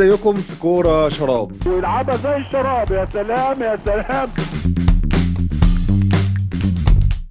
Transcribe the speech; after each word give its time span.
ازيكم 0.00 0.34
في 0.34 0.56
كورة 0.60 1.08
شراب. 1.08 1.52
ويلعبها 1.66 2.16
زي 2.16 2.36
الشراب 2.36 2.90
يا 2.90 3.08
سلام 3.12 3.62
يا 3.62 3.78
سلام. 3.84 4.28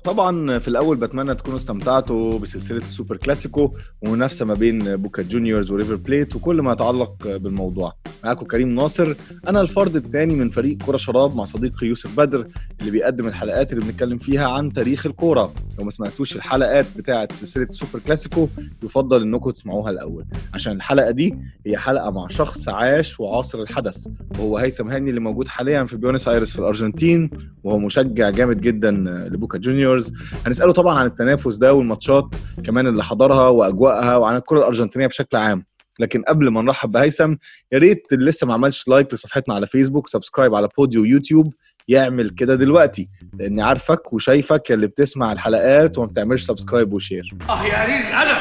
طبعا 0.09 0.59
في 0.59 0.67
الأول 0.67 0.97
بتمنى 0.97 1.35
تكونوا 1.35 1.57
استمتعتوا 1.57 2.39
بسلسلة 2.39 2.77
السوبر 2.77 3.17
كلاسيكو 3.17 3.73
ومنافسة 4.01 4.45
ما 4.45 4.53
بين 4.53 4.95
بوكا 4.95 5.23
جونيورز 5.23 5.71
وريفر 5.71 5.95
بليت 5.95 6.35
وكل 6.35 6.61
ما 6.61 6.73
يتعلق 6.73 7.37
بالموضوع. 7.37 7.93
معاكم 8.23 8.45
كريم 8.45 8.75
ناصر. 8.75 9.15
أنا 9.47 9.61
الفرد 9.61 9.95
الثاني 9.95 10.35
من 10.35 10.49
فريق 10.49 10.77
كوره 10.77 10.97
شراب 10.97 11.35
مع 11.35 11.45
صديقي 11.45 11.87
يوسف 11.87 12.17
بدر 12.17 12.47
اللي 12.79 12.91
بيقدم 12.91 13.27
الحلقات 13.27 13.73
اللي 13.73 13.85
بنتكلم 13.85 14.17
فيها 14.17 14.47
عن 14.47 14.73
تاريخ 14.73 15.05
الكورة. 15.05 15.53
لو 15.79 15.85
ما 15.85 15.91
سمعتوش 15.91 16.35
الحلقات 16.35 16.85
بتاعه 16.97 17.27
سلسلة 17.33 17.63
السوبر 17.63 17.99
كلاسيكو 18.05 18.47
يفضل 18.83 19.21
إنكم 19.21 19.49
تسمعوها 19.51 19.91
الأول. 19.91 20.25
عشان 20.53 20.73
الحلقة 20.73 21.11
دي 21.11 21.35
هي 21.65 21.77
حلقة 21.77 22.11
مع 22.11 22.27
شخص 22.27 22.69
عاش 22.69 23.19
وعاصر 23.19 23.61
الحدث. 23.61 24.07
وهو 24.39 24.57
هيثم 24.57 24.89
هاني 24.89 25.09
اللي 25.09 25.21
موجود 25.21 25.47
حاليا 25.47 25.83
في 25.83 25.97
بيونس 25.97 26.27
ايرس 26.27 26.51
في 26.51 26.59
الأرجنتين 26.59 27.29
وهو 27.63 27.79
مشجع 27.79 28.29
جامد 28.29 28.61
جدا 28.61 28.91
لبوكا 29.31 29.57
جونيورز. 29.57 29.98
هنسأله 30.45 30.71
طبعا 30.73 30.99
عن 30.99 31.05
التنافس 31.05 31.55
ده 31.55 31.73
والماتشات 31.73 32.25
كمان 32.65 32.87
اللي 32.87 33.03
حضرها 33.03 33.47
وأجواءها 33.47 34.15
وعن 34.15 34.35
الكرة 34.35 34.57
الأرجنتينية 34.59 35.07
بشكل 35.07 35.37
عام. 35.37 35.63
لكن 35.99 36.21
قبل 36.21 36.47
ما 36.49 36.61
نرحب 36.61 36.91
بهيثم 36.91 37.35
يا 37.71 37.77
ريت 37.77 38.07
اللي 38.11 38.25
لسه 38.29 38.47
ما 38.47 38.53
عملش 38.53 38.87
like 38.87 39.13
لصفحتنا 39.13 39.55
على 39.55 39.67
فيسبوك 39.67 40.07
subscribe 40.07 40.55
على 40.55 40.69
بوديو 40.77 41.03
يوتيوب 41.03 41.53
يعمل 41.87 42.29
كده 42.29 42.55
دلوقتي 42.55 43.07
لاني 43.39 43.61
عارفك 43.61 44.13
وشايفك 44.13 44.71
اللي 44.71 44.87
بتسمع 44.87 45.31
الحلقات 45.31 45.97
وما 45.97 46.07
بتعملش 46.07 46.43
subscribe 46.43 46.93
و 46.93 46.98
share. 46.98 47.29
آه 47.49 47.63
يا 47.65 47.85
ريت 47.85 48.05
أنا 48.05 48.31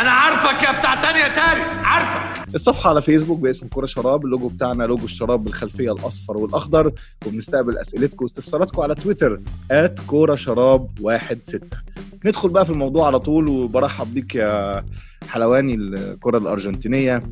أنا 0.00 0.10
عارفك 0.10 0.62
يا 0.62 0.78
بتاع 0.78 0.94
تانية 0.94 1.22
تالت 1.28 1.78
عارفك. 1.86 2.35
الصفحة 2.54 2.90
على 2.90 3.02
فيسبوك 3.02 3.38
باسم 3.38 3.68
كورة 3.68 3.86
شراب 3.86 4.24
اللوجو 4.24 4.48
بتاعنا 4.48 4.84
لوجو 4.84 5.04
الشراب 5.04 5.44
بالخلفية 5.44 5.92
الأصفر 5.92 6.36
والأخضر 6.36 6.92
وبنستقبل 7.26 7.78
أسئلتكم 7.78 8.24
واستفساراتكم 8.24 8.82
على 8.82 8.94
تويتر 8.94 9.40
at 9.70 10.00
كورة 10.06 10.36
شراب 10.36 10.88
واحد 11.00 11.38
ستة. 11.42 11.76
ندخل 12.24 12.48
بقى 12.48 12.64
في 12.64 12.70
الموضوع 12.72 13.06
على 13.06 13.18
طول 13.20 13.48
وبرحب 13.48 14.14
بيك 14.14 14.34
يا 14.34 14.84
حلواني 15.28 15.74
الكرة 15.74 16.38
الأرجنتينية. 16.38 17.22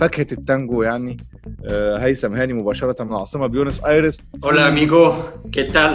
فاكهة 0.00 0.26
التانجو 0.32 0.82
يعني 0.82 1.16
آه، 1.64 1.96
هيثم 1.98 2.32
هاني 2.34 2.52
مباشرة 2.52 3.04
من 3.04 3.10
العاصمة 3.10 3.46
بيونس 3.46 3.84
آيرس. 3.84 4.18
Amigo, 4.42 5.12
¿qué 5.56 5.72
tal? 5.72 5.94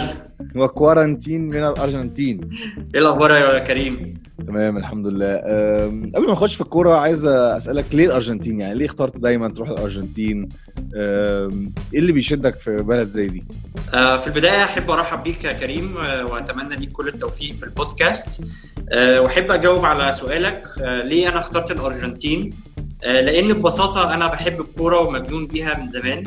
وكوارنتين 0.56 1.40
من 1.48 1.56
الأرجنتين. 1.64 2.48
إيه 2.94 3.00
الأخبار 3.00 3.30
يا 3.30 3.58
كريم؟ 3.58 4.14
تمام 4.46 4.76
الحمد 4.76 5.06
لله. 5.06 5.36
قبل 6.14 6.26
ما 6.26 6.32
نخش 6.32 6.54
في 6.54 6.60
الكورة 6.60 6.98
عايز 6.98 7.24
أسألك 7.26 7.84
ليه 7.92 8.06
الأرجنتين؟ 8.06 8.60
يعني 8.60 8.74
ليه 8.78 8.86
اخترت 8.86 9.16
دايما 9.18 9.48
تروح 9.48 9.68
الأرجنتين؟ 9.68 10.48
أم، 10.96 11.72
إيه 11.94 11.98
اللي 12.00 12.12
بيشدك 12.12 12.54
في 12.54 12.76
بلد 12.76 13.08
زي 13.08 13.28
دي؟ 13.28 13.44
آه 13.94 14.16
في 14.16 14.26
البداية 14.26 14.64
أحب 14.64 14.90
أرحب 14.90 15.22
بيك 15.22 15.44
يا 15.44 15.52
كريم 15.52 15.96
آه 15.96 16.26
وأتمنى 16.26 16.76
ليك 16.76 16.92
كل 16.92 17.08
التوفيق 17.08 17.54
في 17.54 17.62
البودكاست. 17.62 18.44
آه 18.92 19.20
وأحب 19.20 19.50
أجاوب 19.50 19.84
على 19.84 20.12
سؤالك. 20.12 20.64
آه 20.80 21.02
ليه 21.02 21.28
أنا 21.28 21.38
اخترت 21.38 21.70
الأرجنتين؟ 21.70 22.50
آه 23.04 23.20
لأن 23.20 23.52
ببساطة 23.52 24.14
أنا 24.14 24.26
بحب 24.26 24.60
الكورة 24.60 25.00
ومجنون 25.00 25.46
بيها 25.46 25.78
من 25.80 25.88
زمان. 25.88 26.24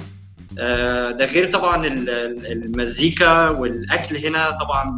ده 1.17 1.25
غير 1.25 1.51
طبعا 1.51 1.87
ال- 1.87 2.09
ال- 2.09 2.51
المزيكا 2.51 3.49
والأكل 3.49 4.17
هنا 4.17 4.51
طبعا 4.51 4.95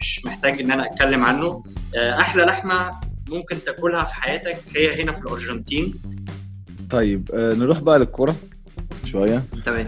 مش 0.00 0.24
محتاج 0.26 0.60
إن 0.60 0.70
أنا 0.70 0.86
أتكلم 0.92 1.24
عنه. 1.24 1.62
أحلى 1.96 2.42
لحمة 2.42 2.90
ممكن 3.28 3.56
تاكلها 3.66 4.04
في 4.04 4.14
حياتك 4.14 4.56
هي 4.76 5.02
هنا 5.02 5.12
في 5.12 5.20
الأرجنتين. 5.22 5.94
طيب 6.90 7.28
نروح 7.34 7.80
بقى 7.80 7.98
للكورة 7.98 8.36
شوية. 9.04 9.42
تمام. 9.64 9.86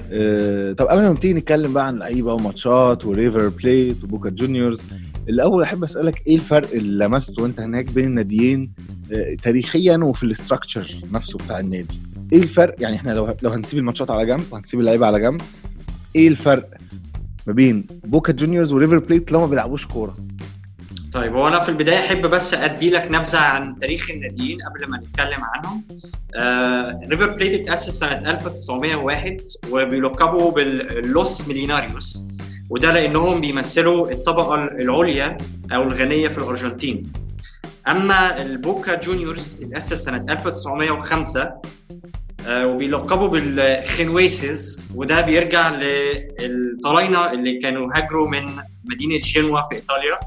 طب 0.75 0.87
قبل 0.87 1.03
ما 1.03 1.09
نبتدي 1.11 1.35
نتكلم 1.35 1.73
بقى 1.73 1.87
عن 1.87 1.99
لعيبة 1.99 2.33
وماتشات 2.33 3.05
وريفر 3.05 3.49
بليت 3.49 4.05
وبوكا 4.05 4.29
جونيورز 4.31 4.83
الأول 5.29 5.63
أحب 5.63 5.85
أسألك 5.85 6.27
إيه 6.27 6.35
الفرق 6.37 6.71
اللي 6.73 7.05
لمسته 7.05 7.43
وأنت 7.43 7.61
هناك 7.61 7.85
بين 7.85 8.05
الناديين 8.05 8.73
أه، 9.13 9.37
تاريخيا 9.43 9.97
وفي 9.97 10.23
ال 10.23 10.30
structure 10.30 10.95
نفسه 11.13 11.39
بتاع 11.39 11.61
النادي؟ 11.61 12.01
إيه 12.33 12.43
الفرق؟ 12.43 12.75
يعني 12.79 12.97
إحنا 12.97 13.11
لو 13.11 13.37
لو 13.43 13.51
هنسيب 13.51 13.79
الماتشات 13.79 14.11
على 14.11 14.27
جنب 14.27 14.45
وهنسيب 14.51 14.81
اللعيبة 14.81 15.07
على 15.07 15.21
جنب 15.21 15.41
إيه 16.17 16.29
الفرق 16.29 16.71
ما 17.47 17.53
بين 17.53 17.87
بوكا 18.05 18.33
جونيورز 18.33 18.73
وريفر 18.73 18.99
بليت 18.99 19.33
لو 19.33 19.41
ما 19.41 19.47
بيلعبوش 19.47 19.87
كورة؟ 19.87 20.17
طيب 21.13 21.37
هو 21.37 21.49
أنا 21.49 21.61
في 21.61 21.69
البداية 21.69 21.99
أحب 21.99 22.27
بس 22.27 22.55
أدي 22.55 22.91
لك 22.91 23.11
نبذة 23.11 23.39
عن 23.39 23.79
تاريخ 23.79 24.11
الناديين 24.11 24.59
قبل 24.63 24.91
ما 24.91 24.99
نتكلم 24.99 25.45
عنهم. 25.55 25.85
آه، 26.35 27.01
ريفر 27.11 27.35
بليت 27.35 27.61
اتأسس 27.61 27.99
سنة 27.99 28.31
1901 28.31 29.41
وبيلقبوا 29.71 30.51
بال 30.51 30.90
Los 30.90 31.49
Millonarios. 31.49 32.25
وده 32.71 32.93
لأنهم 32.93 33.41
بيمثلوا 33.41 34.11
الطبقة 34.11 34.55
العليا 34.55 35.39
أو 35.73 35.83
الغنية 35.83 36.29
في 36.29 36.39
الأرجنتين. 36.39 37.13
أما 37.89 38.43
البوكا 38.43 39.01
جونيورز 39.01 39.63
اتاسس 39.63 40.05
سنة 40.05 40.33
1905 40.33 41.53
آه، 42.47 42.67
وبيلقبوا 42.67 43.29
بال 43.29 43.61
Xeneizes 43.61 44.93
وده 44.95 45.21
بيرجع 45.21 45.71
للطلاينة 45.71 47.33
اللي 47.33 47.59
كانوا 47.59 47.91
هاجروا 47.95 48.29
من 48.29 48.43
مدينة 48.85 49.19
جنوا 49.19 49.63
في 49.63 49.75
إيطاليا 49.75 50.19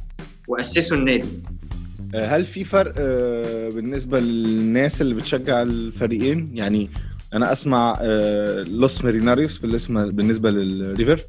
وأسسوا 0.47 0.97
النادي. 0.97 1.27
أه، 2.15 2.25
هل 2.25 2.45
في 2.45 2.63
فرق 2.63 2.93
أه، 2.97 3.69
بالنسبة 3.69 4.19
للناس 4.19 5.01
اللي 5.01 5.15
بتشجع 5.15 5.61
الفريقين؟ 5.61 6.51
يعني 6.53 6.89
أنا 7.33 7.51
أسمع 7.51 7.99
Los 8.67 9.03
Millonarios 9.03 9.57
بالاسم 9.57 10.11
بالنسبة 10.11 10.51
للريفر. 10.51 11.21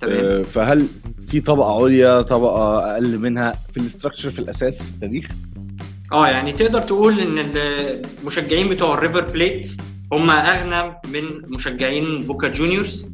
تمام. 0.00 0.24
أه، 0.24 0.42
فهل 0.42 0.86
في 1.28 1.40
طبقة 1.40 1.84
عليا 1.84 2.22
طبقة 2.22 2.92
أقل 2.92 3.18
منها 3.18 3.54
في 3.72 3.80
ال 3.80 3.85
structure 3.85 4.30
في 4.30 4.38
الأساس 4.38 4.82
في 4.82 4.90
التاريخ؟ 4.90 5.28
آه 6.12 6.28
يعني 6.28 6.52
تقدر 6.52 6.82
تقول 6.82 7.20
إن 7.20 7.38
المشجعين 8.18 8.68
بتوع 8.68 8.94
الريفر 8.94 9.20
بليت 9.24 9.76
هم 10.12 10.30
أغنى 10.30 10.96
من 11.12 11.50
مشجعين 11.50 12.22
بوكا 12.22 12.48
جونيورز 12.48 13.10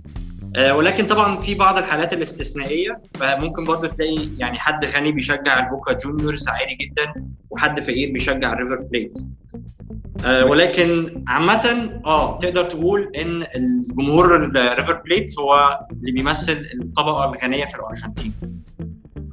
آه 0.57 0.77
ولكن 0.77 1.07
طبعا 1.07 1.37
في 1.37 1.55
بعض 1.55 1.79
الحالات 1.79 2.13
الاستثنائية 2.13 3.03
فممكن 3.15 3.65
برضه 3.65 3.89
تلاقي 3.89 4.29
يعني 4.39 4.59
حد 4.59 4.85
غني 4.85 5.13
بيشجع 5.13 5.65
البوكا 5.67 5.93
جونيورز 5.93 6.49
عادي 6.49 6.75
جدا 6.75 7.25
وحد 7.51 7.81
فقير 7.81 8.13
بيشجع 8.13 8.53
الريفر 8.53 8.83
بليت 8.83 9.19
آه 9.55 9.86
ولكن 10.25 11.25
عامة 11.29 12.01
آه 12.07 12.39
تقدر 12.39 12.65
تقول 12.65 13.13
إن 13.17 13.47
الجمهور 13.57 14.37
الريفر 14.37 15.03
بليت 15.05 15.39
هو 15.39 15.81
اللي 15.93 16.13
بيمثل 16.13 16.67
الطبقة 16.83 17.25
الغنية 17.25 17.65
في 17.65 17.75
الأرجنتين. 17.75 18.35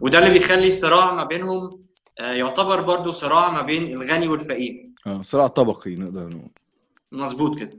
وده 0.02 0.20
اللي 0.20 0.30
بيخلي 0.30 0.68
الصراع 0.68 1.14
ما 1.14 1.24
بينهم 1.24 1.70
آه، 2.20 2.32
يعتبر 2.34 2.82
برضو 2.82 3.12
صراع 3.12 3.52
ما 3.52 3.62
بين 3.62 3.94
الغني 3.94 4.28
والفقير. 4.28 4.86
آه 5.08 5.22
صراع 5.22 5.48
طبقي 5.48 5.96
نقدر 5.96 6.30
نقول. 6.30 6.50
مظبوط 7.12 7.60
كده. 7.60 7.72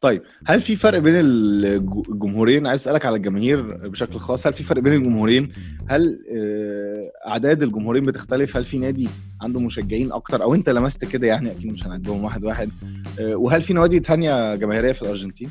طيب 0.00 0.22
هل 0.46 0.60
في 0.60 0.76
فرق 0.76 0.98
بين 0.98 1.14
الج- 1.20 2.08
الجمهورين؟ 2.10 2.66
عايز 2.66 2.80
أسألك 2.80 3.06
على 3.06 3.16
الجماهير 3.16 3.62
بشكل 3.88 4.18
خاص 4.18 4.46
هل 4.46 4.52
في 4.52 4.62
فرق 4.64 4.82
بين 4.82 4.92
الجمهورين؟ 4.92 5.52
هل 5.88 6.18
آه، 6.36 7.28
أعداد 7.30 7.62
الجمهورين 7.62 8.04
بتختلف؟ 8.04 8.56
هل 8.56 8.64
في 8.64 8.78
نادي 8.78 9.08
عنده 9.42 9.60
مشجعين 9.60 10.12
أكتر؟ 10.12 10.42
أو 10.42 10.54
أنت 10.54 10.68
لمست 10.68 11.04
كده 11.04 11.26
يعني 11.26 11.50
أكيد 11.50 11.72
مش 11.72 11.86
هنعدهم 11.86 12.24
واحد 12.24 12.44
واحد. 12.44 12.70
آه، 13.20 13.36
وهل 13.36 13.62
في 13.62 13.72
نوادي 13.72 14.00
تانية 14.00 14.54
جماهيرية 14.54 14.92
في 14.92 15.02
الأرجنتين؟ 15.02 15.50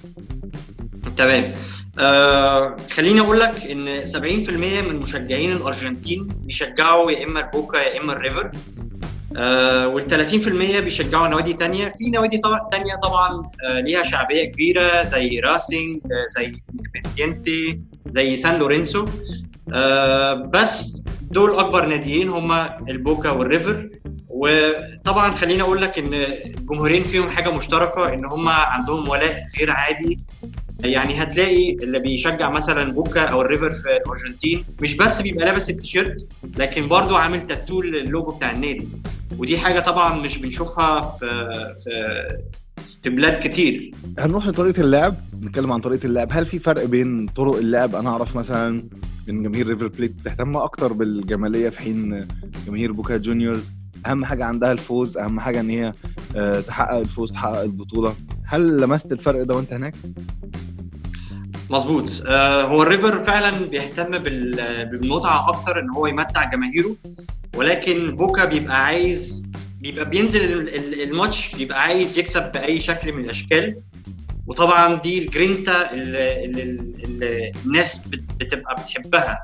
تمام. 1.18 1.54
آه 2.00 2.76
خليني 2.92 3.20
أقول 3.20 3.40
لك 3.40 3.56
إن 3.66 4.06
70% 4.06 4.82
من 4.82 4.96
مشجعين 4.96 5.52
الأرجنتين 5.52 6.28
بيشجعوا 6.28 7.12
يا 7.12 7.26
إما 7.26 7.40
البوكا 7.46 7.78
يا 7.78 8.02
إما 8.02 8.14
الريفر. 8.14 8.52
وال 9.86 10.08
30% 10.08 10.80
بيشجعوا 10.80 11.28
نوادي 11.28 11.54
تانية. 11.54 11.90
في 11.98 12.10
نوادي 12.10 12.40
تانية 12.72 12.96
طبعا 12.96 13.50
آه 13.68 13.80
ليها 13.80 14.04
شعبية 14.04 14.44
كبيرة 14.44 15.04
زي 15.04 15.40
راسينج 15.40 16.02
آه 16.06 16.26
زي 16.38 16.46
اندبندينتي 16.46 17.78
زي 18.08 18.36
سان 18.36 18.60
لورينسو 18.60 19.06
آه 19.74 20.34
بس 20.34 21.02
دول 21.22 21.60
أكبر 21.60 21.86
ناديين 21.86 22.30
هما 22.30 22.78
البوكا 22.90 23.30
والريفر. 23.30 23.90
وطبعا 24.30 25.32
خليني 25.32 25.62
أقول 25.62 25.82
لك 25.82 26.00
إن 26.00 26.14
الجمهورين 26.14 27.04
فيهم 27.04 27.30
حاجة 27.30 27.52
مشتركة 27.52 28.14
إن 28.14 28.26
هم 28.26 28.50
عندهم 28.50 29.10
ولاء 29.10 29.44
غير 29.60 29.72
عادي. 29.72 30.20
يعني 30.84 31.24
هتلاقي 31.24 31.74
اللي 31.74 32.00
بيشجع 32.00 32.50
مثلا 32.50 32.92
بوكا 32.92 33.22
أو 33.22 33.42
الريفر 33.42 33.72
في 33.72 33.98
الارجنتين 33.98 34.64
مش 34.82 34.96
بس 34.96 35.22
بيبقى 35.22 35.46
لابس 35.46 35.70
التيشيرت 35.70 36.28
لكن 36.58 36.88
برضه 36.88 37.18
عامل 37.18 37.48
tattoo 37.48 37.82
ال 37.82 37.92
logo 37.92 38.32
بتاع 38.32 38.52
النادي. 38.52 38.88
ودي 39.38 39.58
حاجة 39.58 39.80
طبعا 39.80 40.22
مش 40.22 40.38
بنشوفها 40.38 41.02
في 41.02 41.28
في 41.84 41.90
في 43.04 43.10
بلاد 43.10 43.48
كتير. 43.48 43.92
هنروح 44.20 44.48
لطريقة 44.48 44.82
اللعب 44.82 45.16
نتكلم 45.44 45.72
عن 45.72 45.80
طريقة 45.80 46.06
اللعب. 46.06 46.28
هل 46.32 46.46
في 46.46 46.60
فرق 46.60 46.86
بين 46.86 47.28
طرق 47.28 47.56
اللعب؟ 47.58 47.96
أنا 47.96 48.10
أعرف 48.10 48.36
مثلا 48.36 48.84
إن 49.30 49.44
جماهير 49.44 49.68
ريفر 49.68 49.88
بليت 49.88 50.12
بتهتم 50.12 50.58
أكتر 50.58 50.94
بالجمالية 50.94 51.70
في 51.70 51.80
حين 51.80 52.28
جماهير 52.68 52.92
بوكا 52.92 53.18
جونيورز. 53.18 53.72
أهم 54.06 54.26
حاجة 54.26 54.46
عندها 54.46 54.72
الفوز 54.72 55.18
أهم 55.18 55.40
حاجة 55.40 55.60
إن 55.60 55.70
هي 55.70 55.94
آه، 56.36 56.60
تحقق 56.62 56.98
الفوز 56.98 57.32
تحقق 57.32 57.62
البطولة. 57.62 58.16
هل 58.46 58.82
لمست 58.82 59.12
الفرق 59.12 59.44
ده 59.44 59.56
وأنت 59.56 59.74
هناك؟ 59.74 59.94
مظبوط. 61.70 62.24
آه 62.28 62.64
هو 62.64 62.84
الريفر 62.84 63.18
فعلا 63.18 63.66
بيهتم 63.66 64.12
بال- 64.18 64.86
بالمتعة 64.86 65.50
أكتر 65.50 65.80
إن 65.80 65.90
هو 65.90 66.08
يمتع 66.08 66.44
جماهيره 66.50 66.96
ولكن 67.56 68.16
بوكا 68.16 68.46
بيبقى 68.46 68.86
عايز 68.86 69.46
بيبقى 69.82 70.10
بينزل 70.10 70.44
ال- 70.44 70.76
ال- 70.76 71.02
الماتش 71.02 71.56
بيبقى 71.56 71.82
عايز 71.82 72.20
يكسب 72.20 72.52
بأي 72.52 72.80
شكل 72.80 73.12
من 73.14 73.24
الأشكال. 73.26 73.76
وطبعا 74.48 74.96
دي 74.96 75.26
الجرينتا 75.26 75.94
اللي, 75.94 76.46
اللي, 76.46 77.52
الناس 77.66 78.08
بت- 78.08 78.24
بتبقى 78.40 78.76
بتحبها. 78.76 79.42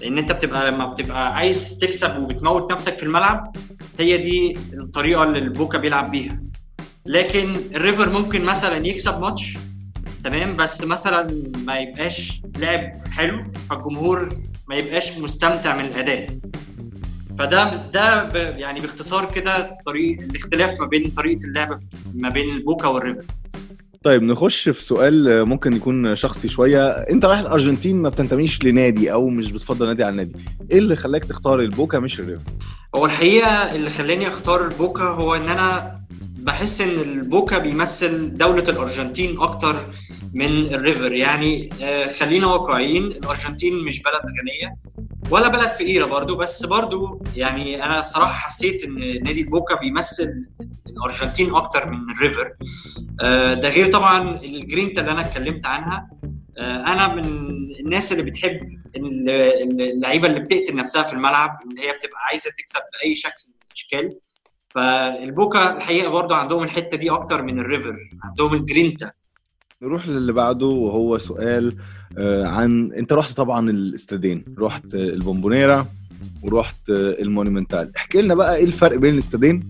لأن 0.00 0.18
أنت 0.18 0.32
بتبقى 0.32 0.70
لما 0.70 0.86
بتبقى 0.86 1.34
عايز 1.36 1.78
تكسب 1.78 2.18
وبتموت 2.18 2.72
نفسك 2.72 2.96
في 2.98 3.02
الملعب 3.02 3.56
هي 3.98 4.16
دي 4.16 4.58
الطريقة 4.72 5.22
اللي 5.22 5.38
البوكا 5.38 5.78
بيلعب 5.78 6.10
بيها. 6.10 6.40
لكن 7.06 7.56
الريفر 7.74 8.10
ممكن 8.10 8.42
مثلا 8.44 8.86
يكسب 8.86 9.20
ماتش 9.20 9.58
تمام 10.24 10.56
بس 10.56 10.84
مثلا 10.84 11.42
ما 11.66 11.78
يبقاش 11.78 12.42
لعب 12.58 12.92
حلو 13.10 13.44
فالجمهور 13.70 14.28
ما 14.68 14.74
يبقاش 14.76 15.18
مستمتع 15.18 15.76
من 15.76 15.84
الأداء. 15.84 16.38
فده 17.38 17.76
ده 17.76 18.30
يعني 18.58 18.80
باختصار 18.80 19.32
كده 19.32 19.78
طريق 19.86 20.20
الاختلاف 20.20 20.80
ما 20.80 20.86
بين 20.86 21.10
طريقة 21.10 21.44
اللعب 21.44 21.80
ما 22.14 22.28
بين 22.28 22.50
البوكا 22.56 22.88
والريفر. 22.88 23.24
طيب 24.06 24.22
نخش 24.22 24.68
في 24.68 24.82
سؤال 24.82 25.28
آه، 25.28 25.42
ممكن 25.44 25.72
يكون 25.72 26.14
شخصي 26.16 26.48
شوية. 26.48 26.88
انت 26.88 27.24
رايح 27.24 27.40
الأرجنتين 27.40 28.02
ما 28.02 28.08
بتنتميش 28.08 28.64
لنادي 28.64 29.12
أو 29.12 29.28
مش 29.28 29.52
بتفضل 29.52 29.86
نادي 29.86 30.04
على 30.04 30.16
نادي. 30.16 30.34
إيه 30.70 30.78
اللي 30.78 30.96
خلاك 30.96 31.24
تختار 31.24 31.60
البوكا 31.60 31.98
مش 31.98 32.20
الريفر 32.20 32.42
هو 32.96 33.06
الحقيقة 33.06 33.48
اللي 33.48 33.90
خلاني 33.90 34.28
أختار 34.28 34.64
البوكا 34.64 35.04
هو 35.04 35.34
إن 35.34 35.48
أنا 35.48 35.94
بحس 36.38 36.80
إن 36.80 36.88
البوكا 36.88 37.58
بيمثل 37.58 38.34
دولة 38.36 38.64
الأرجنتين 38.68 39.40
أكتر 39.40 39.76
من 40.34 40.74
الريفر. 40.74 41.12
يعني 41.12 41.68
آه، 41.82 42.08
خلينا 42.12 42.46
واقعيين 42.46 43.04
الأرجنتين 43.04 43.84
مش 43.84 44.02
بلد 44.02 44.22
غنية 44.40 44.76
ولا 45.30 45.48
بلد 45.48 45.70
فقيرة 45.70 46.06
برضو 46.06 46.36
بس 46.36 46.66
برضو 46.66 47.22
يعني 47.36 47.84
أنا 47.84 48.02
صراحة 48.02 48.32
حسيت 48.32 48.84
إن 48.84 48.94
نادي 49.22 49.40
البوكا 49.40 49.74
بيمثل 49.74 50.28
الأرجنتين 50.86 51.54
أكتر 51.54 51.90
من 51.90 51.98
الريفر. 52.16 52.52
ده 53.54 53.68
غير 53.68 53.92
طبعا 53.92 54.40
الجرينتا 54.40 55.00
اللي 55.00 55.12
أنا 55.12 55.20
اتكلمت 55.20 55.66
عنها. 55.66 56.10
آه، 56.58 56.92
أنا 56.92 57.14
من 57.14 57.24
الناس 57.80 58.12
اللي 58.12 58.22
بتحب 58.22 58.60
ال- 58.96 59.30
ال- 59.30 59.82
اللعيبة 59.82 60.28
اللي 60.28 60.40
بتقتل 60.40 60.76
نفسها 60.76 61.02
في 61.02 61.12
الملعب 61.12 61.58
اللي 61.70 61.80
هي 61.80 61.92
بتبقى 61.92 62.18
عايزة 62.30 62.50
تكسب 62.58 62.80
بأي 63.00 63.14
شكل 63.14 63.44
من 63.48 63.54
الأشكال. 63.70 64.18
فالبوكا 64.70 65.76
الحقيقة 65.76 66.08
برضو 66.08 66.34
عندهم 66.34 66.62
الحتة 66.62 66.96
دي 66.96 67.10
أكتر 67.10 67.42
من 67.42 67.58
الريفر 67.58 67.96
عندهم 68.24 68.54
الجرينتا. 68.54 69.10
نروح 69.82 70.08
للي 70.08 70.32
بعده 70.32 70.66
وهو 70.66 71.18
سؤال 71.18 71.76
آه، 72.18 72.46
عن 72.46 72.92
أنت 72.92 73.12
رحت 73.12 73.32
طبعا 73.36 73.70
الاستادين 73.70 74.44
رحت 74.58 74.94
آه، 74.94 74.98
البومبونيرا 74.98 75.86
ورحت 76.42 76.90
آه، 76.90 76.94
المونومنتال. 77.22 77.92
احكي 77.96 78.22
لنا 78.22 78.34
بقى 78.34 78.56
إيه 78.56 78.64
الفرق 78.64 78.96
بين 78.98 79.14
الاستادين؟ 79.14 79.68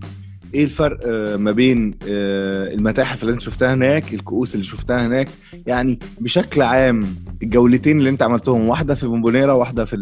إيه 0.53 0.63
الفرق 0.63 0.99
آه، 1.05 1.35
ما 1.35 1.51
بين 1.51 1.97
آه، 2.09 2.73
المتاحف 2.73 3.21
اللي 3.23 3.33
انت 3.33 3.41
شفتها 3.41 3.73
هناك 3.73 4.13
الكؤوس 4.13 4.53
اللي 4.53 4.65
شفتها 4.65 5.07
هناك؟ 5.07 5.27
يعني 5.67 5.99
بشكل 6.19 6.61
عام 6.61 7.15
الجولتين 7.43 7.99
اللي 7.99 8.09
انت 8.09 8.21
عملتهم 8.21 8.69
واحدة 8.69 8.95
في 8.95 9.07
بومبونيرا 9.07 9.53
واحدة 9.53 9.85
في 9.85 9.95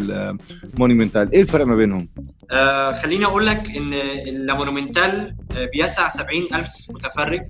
المونومنتال 0.74 1.32
إيه 1.32 1.42
الفرق 1.42 1.66
ما 1.66 1.76
بينهم؟ 1.76 2.08
آه 2.52 2.94
خليني 2.94 3.26
أقول 3.26 3.46
لك 3.48 3.70
ان 3.78 3.94
المونومنتال 4.28 5.36
آه، 5.58 5.70
بيسع 5.74 6.10
70 6.10 6.44
ألف 6.54 6.70
متفرج 6.90 7.42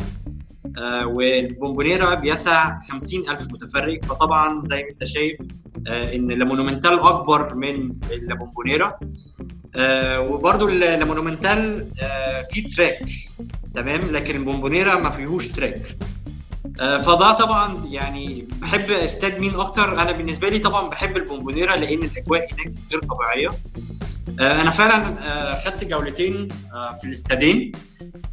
آه 0.78 1.08
والبومبونيرا 1.08 2.14
بيسع 2.16 2.80
50 2.80 3.30
ألف 3.30 3.42
متفرج. 3.52 4.06
فطبعا 4.06 4.62
زي 4.62 4.84
ما 4.84 4.90
انت 4.90 5.04
شايف 5.04 5.38
آه 5.88 6.16
ان 6.16 6.32
المونومنتال 6.32 7.00
اكبر 7.00 7.56
من 7.56 7.94
البومبونيرا 8.12 9.00
آه 9.76 10.20
وبرده 10.20 10.68
المونومنتال 10.96 11.88
آه 12.02 12.42
فيه 12.52 12.68
track 12.68 13.00
تمام؟ 13.76 14.02
لكن 14.02 14.36
البومبونيرا 14.36 14.96
ما 14.96 15.10
فيهوش 15.10 15.48
track. 15.48 15.82
آه، 16.80 16.98
فده 16.98 17.32
طبعا 17.32 17.86
يعني 17.92 18.48
بحب 18.62 18.92
استاد 18.92 19.40
مين 19.40 19.56
أكتر؟ 19.56 20.02
أنا 20.02 20.12
بالنسبة 20.12 20.50
لي 20.50 20.60
طبعا 20.60 20.90
بحب 20.90 21.18
البومبونيرا 21.18 21.76
لأن 21.76 22.04
الأجواء 22.04 22.48
هناك 22.54 22.74
غير 22.92 23.02
طبيعية. 23.02 23.50
أنا 24.40 24.72
فعلا 24.72 25.56
خدت 25.66 25.84
جولتين 25.84 26.48
في 27.02 27.04
الاستادين. 27.04 27.72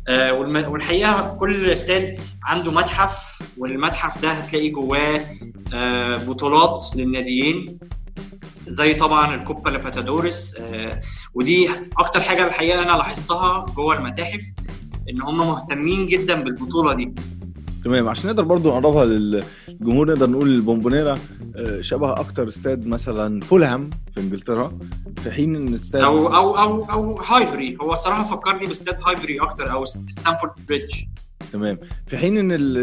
والحقيقة 0.09 1.37
كل 1.41 1.71
استاد 1.71 2.19
عنده 2.45 2.73
متحف 2.73 3.43
والمتحف 3.59 4.23
ده 4.23 4.31
هتلاقي 4.31 4.69
جواه 4.69 5.21
بطولات 6.17 6.81
للناديين. 6.97 7.79
زي 8.69 8.95
طبعا 8.95 9.35
الكوبا 9.35 9.71
ليبرتادوريس 9.71 10.57
آه، 10.61 11.01
ودي 11.35 11.69
أكتر 11.99 12.21
حاجة 12.21 12.45
الحقيقة 12.47 12.83
أنا 12.83 12.97
لاحظتها 12.97 13.67
جوه 13.77 13.97
المتاحف 13.99 14.43
إن 15.11 15.23
هم 15.23 15.39
مهتمين 15.39 16.07
جدا 16.07 16.43
بالبطولة 16.45 16.95
دي. 16.95 17.15
تمام. 17.85 18.09
عشان 18.09 18.27
نقدر 18.31 18.43
برضو 18.43 18.69
نقربها 18.79 19.05
للجمهور 19.05 20.07
نقدر 20.09 20.31
نقول 20.31 20.49
البومبونيرا 20.49 21.19
آه، 21.57 21.81
شبه 21.81 22.13
أكتر 22.13 22.49
استاد 22.49 22.87
مثلا 22.87 23.41
فولهام 23.41 23.91
في 24.15 24.21
إنجلترا 24.21 24.79
في 25.25 25.31
حين 25.31 25.57
إن 25.57 25.75
استاد 25.75 26.03
أو 26.03 26.37
أو 26.37 26.59
أو 26.59 26.85
أو 26.91 27.21
هايبري. 27.21 27.77
هو 27.83 27.93
الصراحه 27.93 28.23
فكرني 28.23 28.67
بأستاد 28.67 28.97
هايبري 29.07 29.41
أكتر 29.41 29.73
أو 29.73 29.85
ستامفورد 29.85 30.53
بريدج. 30.69 30.91
تمام. 31.53 31.79
في 32.07 32.17
حين 32.17 32.39
إن 32.39 32.53
ال- 32.53 32.79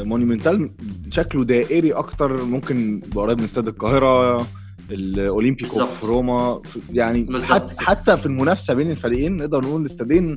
المونومنتال 0.00 0.70
شكله 1.10 1.44
دائري 1.44 1.92
أكتر 1.92 2.44
ممكن 2.44 3.00
قريب 3.14 3.38
من 3.38 3.44
استاد 3.44 3.66
القاهرة 3.68 4.46
الاولمبيكو 4.90 5.70
بالظبط. 5.70 5.88
في 5.88 6.06
روما 6.06 6.62
يعني. 6.92 7.26
حتى, 7.50 7.74
حتى 7.78 8.16
في 8.16 8.26
المنافسة 8.26 8.74
بين 8.74 8.90
الفريقين 8.90 9.36
نقدر 9.36 9.60
نقول 9.64 9.80
الاستادين 9.80 10.36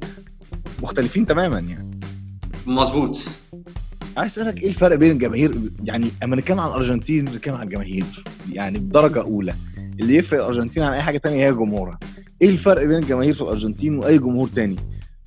مختلفين 0.81 1.25
تماما 1.25 1.59
يعني. 1.59 1.99
مظبوط. 2.65 3.17
عايز 4.17 4.31
أسألك 4.39 4.63
إيه 4.63 4.69
الفرق 4.69 4.95
بين 4.95 5.11
الجماهير؟ 5.11 5.55
يعني 5.83 6.11
أما 6.23 6.35
نتكلم 6.35 6.59
عن 6.59 6.67
الأرجنتين 6.69 7.25
نتكلم 7.25 7.55
عن 7.55 7.63
الجماهير 7.63 8.23
يعني 8.51 8.79
بدرجة 8.79 9.21
أولى. 9.21 9.53
اللي 9.99 10.15
يفرق 10.15 10.39
الأرجنتين 10.39 10.83
عن 10.83 10.93
أي 10.93 11.01
حاجة 11.01 11.17
تانية 11.17 11.47
هي 11.47 11.51
جمهورها 11.53 11.99
إيه 12.41 12.49
الفرق 12.49 12.83
بين 12.83 12.97
الجماهير 12.97 13.33
في 13.33 13.41
الأرجنتين 13.41 13.97
وأي 13.97 14.17
جمهور 14.17 14.47
تاني؟ 14.47 14.75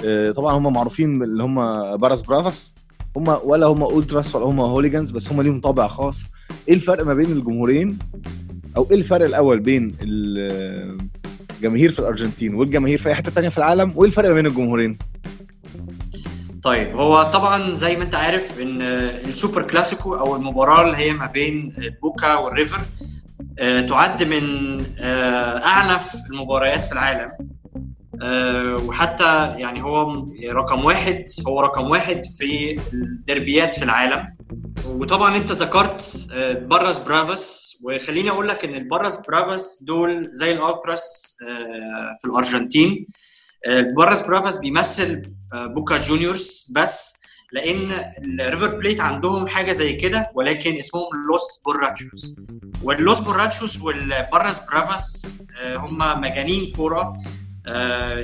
آه، 0.04 0.30
طبعا 0.30 0.56
هم 0.56 0.72
معروفين 0.72 1.22
اللي 1.22 1.42
هم 1.42 1.54
barras 1.96 2.22
bravas 2.22 2.75
هم 3.16 3.36
ولا 3.44 3.66
هم 3.66 3.82
ultras 3.82 4.34
ولا 4.34 4.44
هم 4.46 4.60
hooligans 4.60 5.10
بس 5.10 5.32
هم 5.32 5.42
ليهم 5.42 5.60
طابع 5.60 5.88
خاص. 5.88 6.22
إيه 6.68 6.74
الفرق 6.74 7.04
ما 7.04 7.14
بين 7.14 7.32
الجمهورين 7.32 7.98
أو 8.76 8.86
إيه 8.90 8.96
الفرق 8.96 9.24
الأول 9.24 9.60
بين 9.60 9.96
الجماهير 10.02 11.92
في 11.92 11.98
الأرجنتين 11.98 12.54
والجماهير 12.54 12.98
في 12.98 13.08
أي 13.08 13.14
حتة 13.14 13.30
تانية 13.30 13.48
في 13.48 13.58
العالم؟ 13.58 13.92
وإيه 13.94 14.08
الفرق 14.08 14.30
بين 14.30 14.46
الجمهورين؟ 14.46 14.98
طيب 16.62 16.96
هو 16.96 17.22
طبعا 17.22 17.74
زي 17.74 17.96
ما 17.96 18.04
أنت 18.04 18.14
عارف 18.14 18.60
إن 18.60 18.82
السوبر 18.82 19.62
كلاسيكو 19.62 20.14
أو 20.14 20.36
المباراة 20.36 20.86
اللي 20.86 20.96
هي 20.96 21.12
ما 21.12 21.26
بين 21.26 21.72
بوكا 22.02 22.34
والريفر 22.34 22.80
آه، 23.58 23.80
تعد 23.80 24.22
من 24.22 24.42
آه، 24.98 25.64
أعنف 25.66 26.14
المباريات 26.30 26.84
في 26.84 26.92
العالم. 26.92 27.30
وحتى 28.86 29.54
يعني 29.58 29.82
هو 29.82 30.26
رقم 30.44 30.84
واحد 30.84 31.24
هو 31.48 31.60
رقم 31.60 31.90
واحد 31.90 32.22
في 32.38 32.80
الدربيات 32.92 33.74
في 33.74 33.84
العالم. 33.84 34.28
وطبعا 34.86 35.36
أنت 35.36 35.52
ذكرت 35.52 36.26
آه، 36.34 36.52
barras 36.52 36.99
bravas 36.99 37.76
وخليني 37.84 38.30
أقول 38.30 38.48
لك 38.48 38.64
إن 38.64 38.74
ال 38.75 38.81
barras 38.81 39.18
bravas 39.28 39.82
دول 39.86 40.26
زي 40.28 40.52
الألتراس 40.52 41.36
آه، 41.48 42.16
في 42.20 42.28
الأرجنتين. 42.28 43.06
آه، 43.66 43.80
barras 43.80 44.22
bravas 44.22 44.58
بيمثل 44.58 45.22
آه، 45.54 45.66
بوكا 45.66 45.98
جونيورز 45.98 46.72
بس 46.76 47.16
لأن 47.52 48.12
الريفر 48.40 48.74
بليت 48.74 49.00
عندهم 49.00 49.48
حاجة 49.48 49.72
زي 49.72 49.92
كده 49.92 50.24
ولكن 50.34 50.76
اسمهم 50.78 51.08
لوس 51.28 51.62
بوراتشوس 51.64 52.34
واللوس 52.82 53.20
بوراتشوس 53.20 53.80
وال 53.80 54.00
barras 54.00 54.58
bravas 54.58 55.34
آه، 55.62 55.76
هم 55.76 55.98
مجانين 56.20 56.72
كورة. 56.76 57.00
آه، 57.00 57.14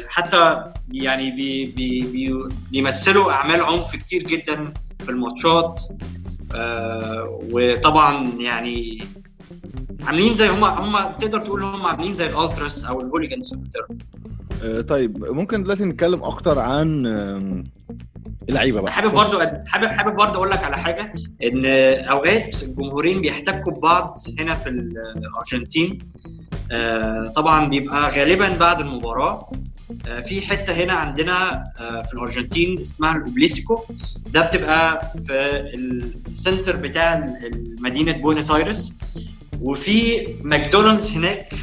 حتى 0.08 0.64
يعني 0.92 1.30
بي 1.30 1.66
بي 1.66 2.02
بي 2.02 2.34
بيمثلوا 2.70 3.32
أعمال 3.32 3.60
عنف 3.60 3.96
كتير 3.96 4.22
جدا 4.22 4.72
في 5.04 5.08
الماتشات. 5.10 5.80
آه، 6.54 7.40
وطبعا 7.52 8.28
يعني 8.40 9.02
عاملين 10.02 10.34
زي 10.34 10.48
هم 10.48 10.64
هم 10.64 11.12
تقدر 11.18 11.40
تقول 11.40 11.62
هم 11.62 11.86
عاملين 11.86 12.12
زي 12.12 12.26
الألتراس 12.26 12.84
أو 12.84 13.00
الهوليجانز 13.00 13.48
في 13.48 13.54
إنجلترا. 13.56 13.86
آه، 14.64 14.80
طيب 14.80 15.24
ممكن 15.24 15.62
دلوقتي 15.62 15.84
نتكلم 15.84 16.22
أكتر 16.22 16.58
عن 16.58 17.06
اللعيبة 18.48 18.80
بقى. 18.80 18.92
حابب 18.92 19.14
برضو 19.14 19.38
حابب 19.66 19.86
حابب 19.86 20.16
برضو 20.16 20.34
أقول 20.34 20.50
لك 20.50 20.64
على 20.64 20.76
حاجة 20.76 21.12
إن 21.44 21.66
أوقات 22.08 22.62
الجمهورين 22.62 23.20
بيحتكوا 23.20 23.72
ببعض 23.72 24.14
هنا 24.40 24.54
في 24.54 24.68
الارجنتين 24.68 25.98
آه، 26.26 26.55
طبعا 27.36 27.68
بيبقى 27.68 28.10
غالبا 28.10 28.48
بعد 28.48 28.80
المباراة. 28.80 29.50
آه، 30.06 30.20
في 30.20 30.40
حتة 30.40 30.72
هنا 30.72 30.92
عندنا 30.92 31.64
آه، 31.78 32.02
في 32.02 32.14
الأرجنتين 32.14 32.80
اسمها 32.80 33.16
الأوبليسكو. 33.16 33.84
ده 34.32 34.40
بتبقى 34.46 35.12
في 35.26 35.32
ال 36.30 36.37
center 36.37 36.76
بتاع 36.76 37.34
مدينة 37.80 38.12
بوينس 38.12 38.50
آيرس. 38.50 38.98
وفي 39.60 40.26
ماكدونالدز 40.42 41.12
هناك. 41.12 41.54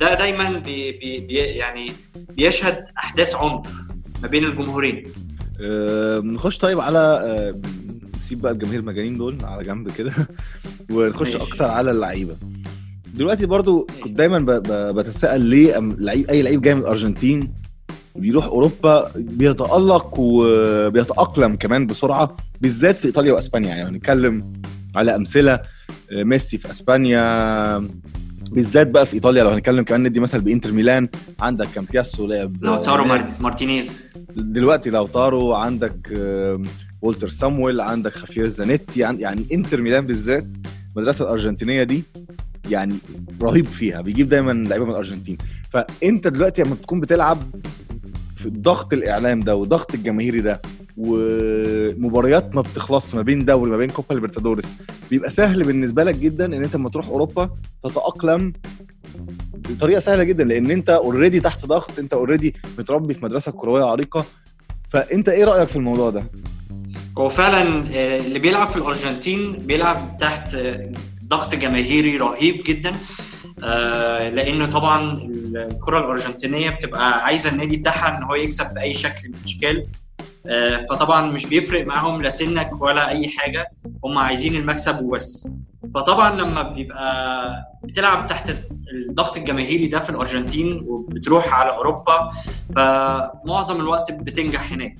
ده 0.00 0.14
دايما 0.14 0.58
بي 0.58 0.92
بي 0.92 1.34
يعني 1.34 1.92
بيشهد 2.30 2.84
أحداث 2.98 3.34
عنف 3.34 3.80
ما 4.22 4.28
بين 4.28 4.44
الجمهورين. 4.44 5.12
آه، 5.60 6.18
نخش 6.18 6.58
طيب 6.58 6.80
على 6.80 6.98
آه، 6.98 7.60
نسيب 8.16 8.40
بقى 8.40 8.52
الجماهير 8.52 8.80
المجانين 8.80 9.14
دول 9.16 9.44
على 9.44 9.64
جنب 9.64 9.90
كده. 9.90 10.12
ونخش. 10.90 11.36
أكتر 11.36 11.64
على 11.64 11.90
اللعيبة. 11.90 12.36
دلوقتي 13.14 13.46
برضو 13.46 13.86
كنت 14.04 14.12
دايما 14.16 14.38
بتساءل 14.92 15.40
ليه 15.40 15.78
لعيب 15.78 16.30
أي 16.30 16.42
لعيب 16.42 16.62
جاي 16.62 16.74
من 16.74 16.80
الأرجنتين 16.80 17.52
بيروح 18.16 18.44
أوروبا 18.44 19.10
بيتألق 19.16 20.14
وبيتاقلم 20.18 21.56
كمان 21.56 21.86
بسرعة 21.86 22.36
بالذات 22.60 22.98
في 22.98 23.04
إيطاليا 23.04 23.32
وإسبانيا. 23.32 23.68
يعني 23.68 23.90
هنتكلم 23.90 24.52
على 24.96 25.14
أمثلة 25.16 25.52
آه، 25.52 26.22
ميسي 26.22 26.58
في 26.58 26.70
إسبانيا 26.70 27.88
بالذات 28.50 28.90
بقى 28.90 29.06
في 29.06 29.14
إيطاليا. 29.14 29.44
لو 29.44 29.50
هنتكلم 29.50 29.84
كمان 29.84 30.02
ندي 30.02 30.20
مثل 30.20 30.40
بإنتر 30.40 30.72
ميلان 30.72 31.08
عندك 31.40 31.68
كامبياسو 31.74 32.26
لعب 32.26 32.64
لوتارو 32.64 33.04
هناك. 33.04 33.20
مار- 33.22 33.32
مارتينيز. 33.40 34.10
دلوقتي 34.36 34.90
لوتارو 34.90 35.52
عندك 35.54 36.08
والتر 37.02 37.28
سامويل 37.28 37.80
عندك 37.80 38.12
خافير 38.12 38.48
زانيتي 38.48 39.04
عن- 39.04 39.20
يعني 39.20 39.46
إنتر 39.52 39.80
ميلان 39.80 40.06
بالذات 40.06 40.46
المدرسة 40.96 41.24
الأرجنتينية 41.24 41.82
دي. 41.82 42.02
يعني 42.70 42.94
رهيب 43.42 43.66
فيها 43.66 44.00
بيجيب 44.00 44.28
دايما 44.28 44.52
لعيبة 44.52 44.84
من 44.84 44.90
الأرجنتين. 44.90 45.38
فإنت 45.70 46.28
دلوقتي 46.28 46.62
لما 46.62 46.74
بتكون 46.74 47.00
بتلعب 47.00 47.38
في 48.36 48.50
ضغط 48.50 48.92
الإعلام 48.92 49.40
ده 49.40 49.56
وضغط 49.56 49.94
الجماهيري 49.94 50.40
ده 50.40 50.60
ومباريات 50.96 52.54
ما 52.54 52.60
بتخلصش 52.62 53.14
ما 53.14 53.22
بين 53.22 53.44
دوري 53.44 53.70
ما 53.70 53.76
بين 53.76 53.90
كوبا 53.90 54.14
ليبرتادوريس 54.14 54.66
بيبقى 55.10 55.30
سهل 55.30 55.64
بالنسبة 55.64 56.04
لك 56.04 56.14
جدا 56.14 56.44
إن 56.44 56.64
أنت 56.64 56.76
لما 56.76 56.88
تروح 56.90 57.08
أوروبا 57.08 57.50
تتأقلم 57.84 58.52
بطريقة 59.54 60.00
سهلة 60.00 60.24
جدا 60.24 60.44
لأن 60.44 60.70
أنت 60.70 60.90
already 60.90 61.40
تحت 61.40 61.66
ضغط 61.66 61.98
أنت 61.98 62.12
already 62.12 62.54
متربي 62.78 63.14
في 63.14 63.24
مدرسة 63.24 63.52
كروية 63.52 63.84
عريقة. 63.84 64.24
فأنت 64.88 65.28
إيه 65.28 65.44
رأيك 65.44 65.68
في 65.68 65.76
الموضوع 65.76 66.10
ده؟ 66.10 66.24
هو 67.18 67.28
فعلا 67.28 67.84
آه، 67.94 68.20
اللي 68.20 68.38
بيلعب 68.38 68.68
في 68.68 68.76
الأرجنتين 68.76 69.52
بيلعب 69.52 70.16
تحت 70.20 70.54
آه، 70.54 70.92
ضغط 71.30 71.54
جماهيري 71.54 72.16
رهيب 72.16 72.62
جدا 72.62 72.92
آه، 73.64 74.28
لأنه 74.28 74.66
طبعا 74.66 75.12
الكرة 75.56 75.98
الأرجنتينية 75.98 76.70
بتبقى 76.70 77.24
عايزة 77.24 77.50
النادي 77.50 77.76
بتاعها 77.76 78.18
إن 78.18 78.22
هو 78.22 78.34
يكسب 78.34 78.74
بأي 78.74 78.94
شكل 78.94 79.28
من 79.28 79.34
الأشكال 79.34 79.86
آه، 80.48 80.76
فطبعا 80.76 81.30
مش 81.30 81.46
بيفرق 81.46 81.86
معاهم 81.86 82.22
لا 82.22 82.30
سنك 82.30 82.82
ولا 82.82 83.08
أي 83.08 83.28
حاجة 83.28 83.70
هم 84.04 84.18
عايزين 84.18 84.54
المكسب 84.54 85.00
وبس. 85.02 85.48
فطبعا 85.94 86.36
لما 86.40 86.62
بيبقى 86.62 87.52
بتلعب 87.84 88.26
تحت 88.26 88.54
الضغط 89.08 89.36
الجماهيري 89.36 89.86
ده 89.86 90.00
في 90.00 90.10
الأرجنتين 90.10 90.84
وبتروح 90.86 91.54
على 91.54 91.70
أوروبا 91.70 92.30
فمعظم 92.76 93.80
الوقت 93.80 94.12
بتنجح 94.12 94.72
هناك. 94.72 94.96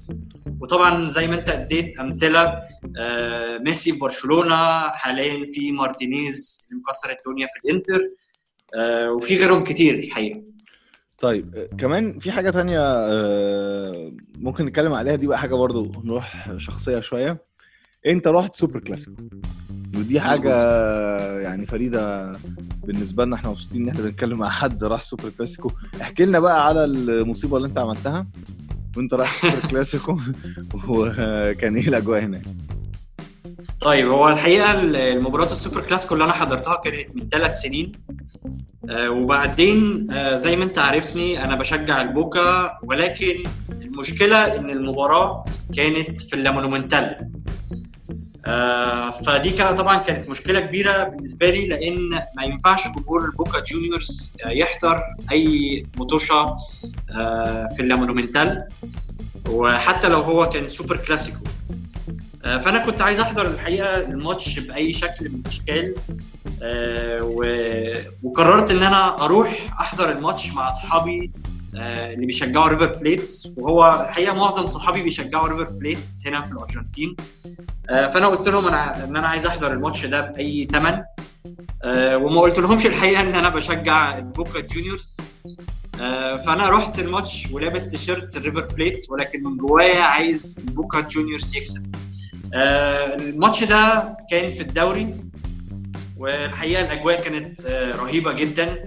وطبعا 0.61 1.09
زي 1.09 1.27
ما 1.29 1.35
انت 1.35 1.49
اديت 1.49 1.99
أمثلة 1.99 2.61
آه، 2.99 3.59
ميسي 3.59 3.93
في 3.93 3.99
برشلونة 3.99 4.89
حاليا 4.89 5.45
في 5.55 5.73
مارتينيز 5.73 6.69
اللي 6.71 6.83
مكسر 6.83 7.11
الدنيا 7.11 7.47
في 7.47 7.69
الإنتر 7.69 8.01
آه، 8.77 9.13
وفي 9.13 9.37
غيرهم 9.37 9.65
كتير 9.65 9.95
الحقيقة. 9.95 10.43
طيب 11.21 11.57
آه، 11.57 11.77
كمان 11.79 12.19
في 12.19 12.33
حاجة 12.33 12.51
تانية 12.51 12.81
ممكن 14.39 14.65
نتكلم 14.67 14.93
عليها 14.95 15.17
دي 15.17 15.27
بقى 15.27 15.39
حاجة 15.39 15.55
برضو 15.55 15.93
نروح 16.05 16.51
شخصية 16.59 17.01
شوية. 17.01 17.43
انت 18.07 18.27
رحت 18.29 18.57
سوبر 18.57 18.81
كلاسيكو. 18.81 19.23
ودي 19.97 20.21
حاجة 20.21 20.55
يعني 21.41 21.67
فريدة 21.67 22.33
بالنسبة 22.85 23.25
لنا 23.25 23.37
إحنا 23.37 23.51
مبسوطين 23.51 23.83
إن 23.83 23.89
إحنا 23.89 24.01
بنتكلم 24.03 24.39
مع 24.39 24.51
حد 24.51 24.85
راح 24.85 25.03
سوبر 25.03 25.31
كلاسيكو. 25.39 25.71
احكي 26.01 26.25
لنا 26.25 26.39
بقى 26.41 26.67
على 26.67 26.85
المصيبة 26.85 27.57
اللي 27.57 27.69
انت 27.69 27.79
عملتها. 27.79 28.27
وانت 28.97 29.15
رايح 29.15 29.31
سوبر 29.31 29.71
كلاسيكو 29.71 30.19
وكان 30.89 31.77
إيه 31.77 31.89
الأجواء 31.89 32.21
هناك؟ 32.21 32.43
طيب 33.81 34.09
هو 34.09 34.29
الحقيقة 34.29 34.73
المباراه 34.83 35.45
السوبر 35.45 35.81
كلاسيكو 35.81 36.15
اللي 36.15 36.25
أنا 36.25 36.33
حضرتها 36.33 36.77
كانت 36.77 37.17
من 37.17 37.29
ثلاث 37.29 37.61
سنين. 37.61 37.93
آه، 38.91 39.11
وبعدين 39.11 40.07
آه، 40.11 40.35
زي 40.35 40.57
ما 40.57 40.65
أنت 40.65 40.79
عارفني 40.79 41.45
أنا 41.45 41.57
بشجع 41.57 42.03
البوكا 42.03 42.79
ولكن 42.83 43.43
المشكلة 43.71 44.59
إن 44.59 44.71
المباراة 44.71 45.45
كانت 45.77 46.21
في 46.21 46.37
اللامونومنتال 46.37 47.31
آه، 48.47 49.11
فدي 49.11 49.51
كانت 49.51 49.79
طبعا 49.79 49.99
كانت 49.99 50.29
مشكلة 50.29 50.61
كبيرة 50.61 51.05
بالنسبة 51.05 51.51
لي 51.51 51.67
لأن 51.67 52.09
ما 52.37 52.45
ينفعش 52.45 52.89
جمهور 52.89 53.25
البوكا 53.25 53.61
جونيورز 53.61 54.37
آه، 54.45 54.49
يحضر 54.51 55.03
أي 55.33 55.87
ماتش 55.97 56.57
آه، 57.11 57.67
في 57.77 57.83
اللامونومنتال 57.83 58.67
وحتى 59.49 60.09
لو 60.09 60.21
هو 60.21 60.49
كان 60.49 60.69
سوبر 60.69 60.97
كلاسيكو. 60.97 61.39
فأنا 62.43 62.79
كنت 62.79 63.03
عايز 63.03 63.21
أحضر 63.21 63.47
الحقيقة 63.47 63.97
الماتش 63.97 64.59
بأي 64.59 64.93
شكل 64.93 65.29
من 65.29 65.41
الأشكال 65.41 65.95
وقررت 68.23 68.71
إن 68.71 68.83
أنا 68.83 69.25
أروح 69.25 69.75
أحضر 69.81 70.11
الماتش 70.13 70.53
مع 70.53 70.69
أصحابي 70.69 71.31
اللي 71.75 72.27
بيشجعوا 72.27 72.69
ريفر 72.69 72.87
بليت 72.87 73.33
وهو 73.57 74.07
الحقيقة 74.09 74.35
معظم 74.35 74.67
صحابي 74.67 75.03
بيشجعوا 75.03 75.49
ريفر 75.49 75.71
بليت 75.71 75.99
هنا 76.27 76.41
في 76.41 76.53
الأرجنتين. 76.53 77.17
آه، 77.91 78.07
فأنا 78.07 78.27
قلت 78.27 78.49
لهم 78.49 78.67
أنا 78.67 79.05
إن 79.05 79.17
أنا 79.17 79.29
عايز 79.29 79.47
أحضر 79.47 79.73
الماتش 79.73 80.07
ده 80.07 80.21
بأي 80.21 80.69
ثمن 80.73 81.03
وما 82.15 82.41
قلت 82.41 82.59
لهمش 82.59 82.87
الحقيقة 82.87 83.23
إن 83.23 83.35
أنا 83.35 83.49
بشجع 83.49 84.19
البوكا 84.19 84.61
جونيورز 84.61 85.17
آه، 86.01 86.37
فأنا 86.37 86.69
رحت 86.69 86.99
الماتش 86.99 87.49
ولابس 87.53 87.91
تيشيرت 87.91 88.37
الريفر 88.37 88.61
بليت 88.61 89.07
ولكن 89.11 89.43
من 89.43 89.57
جوايا 89.57 90.01
عايز 90.03 90.59
البوكا 90.69 91.01
جونيورز 91.01 91.57
يكسب. 91.57 91.95
آه، 92.55 93.15
الماتش 93.15 93.65
ده 93.65 94.17
كان 94.31 94.51
في 94.51 94.61
الدوري 94.61 95.15
والحقيقة 96.17 96.83
الأجواء 96.83 97.21
كانت 97.21 97.65
آه، 97.67 97.97
رهيبة 97.97 98.33
جدا. 98.33 98.65
آه، 98.73 98.85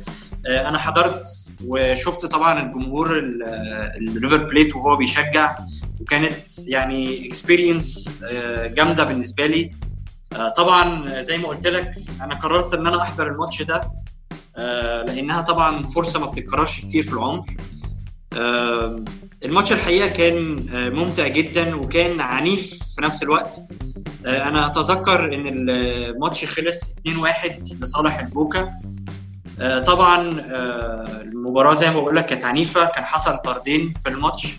أنا 0.48 0.78
حضرت 0.78 1.24
وشفت 1.68 2.26
طبعا 2.26 2.62
الجمهور 2.62 3.20
ال- 3.20 3.44
آه، 3.44 3.98
الريفر 3.98 4.38
بليت 4.44 4.76
وهو 4.76 4.96
بيشجع 4.96 5.58
وكانت 6.02 6.68
يعني 6.68 7.28
experience 7.28 8.20
جامدة 8.66 9.04
بالنسبة 9.04 9.46
لي. 9.46 9.72
آه، 10.36 10.50
طبعا 10.50 11.22
زي 11.22 11.38
ما 11.38 11.48
قلت 11.48 11.68
لك 11.68 11.92
أنا 12.22 12.36
قررت 12.36 12.74
إن 12.74 12.88
أنا 12.88 13.02
أحضر 13.02 13.28
الماتش 13.32 13.62
ده 13.62 13.92
آه، 14.58 15.04
لأنها 15.04 15.42
طبعا 15.42 15.84
فرصة 15.84 16.20
ما 16.20 16.26
بتتكررش 16.26 16.80
كتير 16.82 17.04
في 17.04 17.14
العمر. 17.14 17.46
آه، 18.38 19.04
الماتش 19.46 19.72
الحقيقة 19.72 20.08
كان 20.08 20.66
آه، 20.74 20.90
ممتع 20.90 21.28
جدا 21.28 21.76
وكان 21.76 22.22
عنيف 22.22 22.84
في 22.96 23.02
نفس 23.02 23.24
الوقت. 23.24 23.60
آه، 24.26 24.48
أنا 24.48 24.68
أتذكر 24.68 25.34
إن 25.34 25.70
الماتش 25.70 26.46
خلص 26.46 26.96
2-1 26.98 27.82
لصالح 27.82 28.20
البوكا. 28.20 28.60
آه، 28.62 28.80
طبعا 29.80 30.40
آه، 30.40 31.22
المباراة 31.22 31.74
زي 31.74 31.90
ما 31.90 32.00
بقول 32.02 32.16
لك 32.16 32.26
كانت 32.26 32.46
عنيفة. 32.46 32.86
كان 32.86 33.06
حصل 33.06 33.38
طردين 33.38 33.92
في 34.04 34.10
الماتش. 34.10 34.58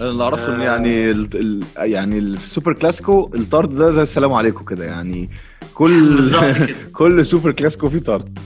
أنا 0.00 0.10
اللي 0.10 0.24
أعرفه 0.24 0.54
إن 0.54 0.60
آه. 0.60 0.64
يعني 0.64 1.10
ال... 1.10 1.28
ال... 1.34 1.64
يعني 1.76 2.18
السوبر 2.18 2.72
كلاسيكو 2.72 3.30
الطرد 3.34 3.76
ده 3.76 3.90
زي 3.90 4.02
السلام 4.02 4.32
عليكم 4.32 4.64
كده 4.64 4.84
يعني 4.84 5.30
كل 5.74 6.18
كل 6.92 7.26
سوبر 7.26 7.52
كلاسيكو 7.52 7.88
فيه 7.88 7.98
طرد. 7.98 8.38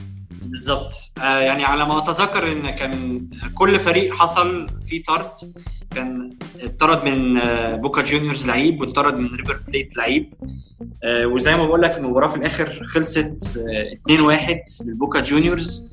بالظبط. 0.51 0.91
آه 1.21 1.39
يعني 1.39 1.63
على 1.63 1.85
ما 1.85 1.97
أتذكر 1.97 2.51
إن 2.51 2.69
كان 2.69 3.21
كل 3.55 3.79
فريق 3.79 4.13
حصل 4.13 4.67
فيه 4.87 5.03
طرد. 5.03 5.31
كان 5.95 6.29
اتطرد 6.59 7.05
من 7.05 7.37
آه، 7.37 7.75
بوكا 7.75 8.01
جونيورز 8.01 8.45
لعيب 8.47 8.81
واتطرد 8.81 9.13
من 9.13 9.35
ريفر 9.35 9.59
بليت 9.67 9.97
لعيب. 9.97 10.33
آه 11.03 11.25
وزي 11.25 11.57
ما 11.57 11.65
بقول 11.65 11.81
لك 11.81 11.97
المباراة 11.97 12.27
في 12.27 12.35
الآخر 12.35 12.83
خلصت 12.83 13.57
آه 13.57 13.93
2-1 14.11 14.85
للبوكا 14.87 15.19
جونيورز. 15.19 15.91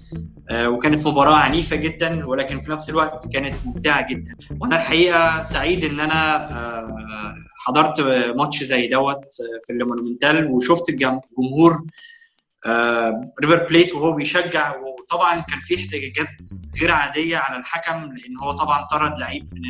آه 0.51 0.69
وكانت 0.69 1.07
مباراة 1.07 1.35
عنيفة 1.35 1.77
جدا 1.77 2.27
ولكن 2.27 2.61
في 2.61 2.71
نفس 2.71 2.91
الوقت 2.91 3.33
كانت 3.33 3.55
ممتعة 3.65 4.07
جدا. 4.11 4.35
وأنا 4.61 4.77
الحقيقة 4.77 5.43
سعيد 5.43 5.85
أنا 5.85 6.51
آه 6.59 7.35
حضرت 7.67 8.01
ماتش 8.37 8.63
زي 8.63 8.89
دوت 8.89 9.15
آه، 9.17 9.59
في 9.67 9.73
المونومنتال 9.73 10.47
وشفت 10.51 10.89
الجم- 10.89 11.21
الجمهور 11.31 11.73
آه، 11.73 11.83
ريفر 13.41 13.67
بليت 13.69 13.95
وهو 13.95 14.13
بيشجع 14.13 14.75
وطبعا 14.77 15.41
كان 15.41 15.61
في 15.61 15.77
احتجاجات 15.77 16.29
غير 16.81 16.93
عادية 16.93 17.37
على 17.37 17.57
الحكم 17.57 17.99
لأن 17.99 18.37
هو 18.43 18.53
طبعا 18.53 18.85
طرد 18.85 19.19
لعيب 19.19 19.55
من 19.55 19.63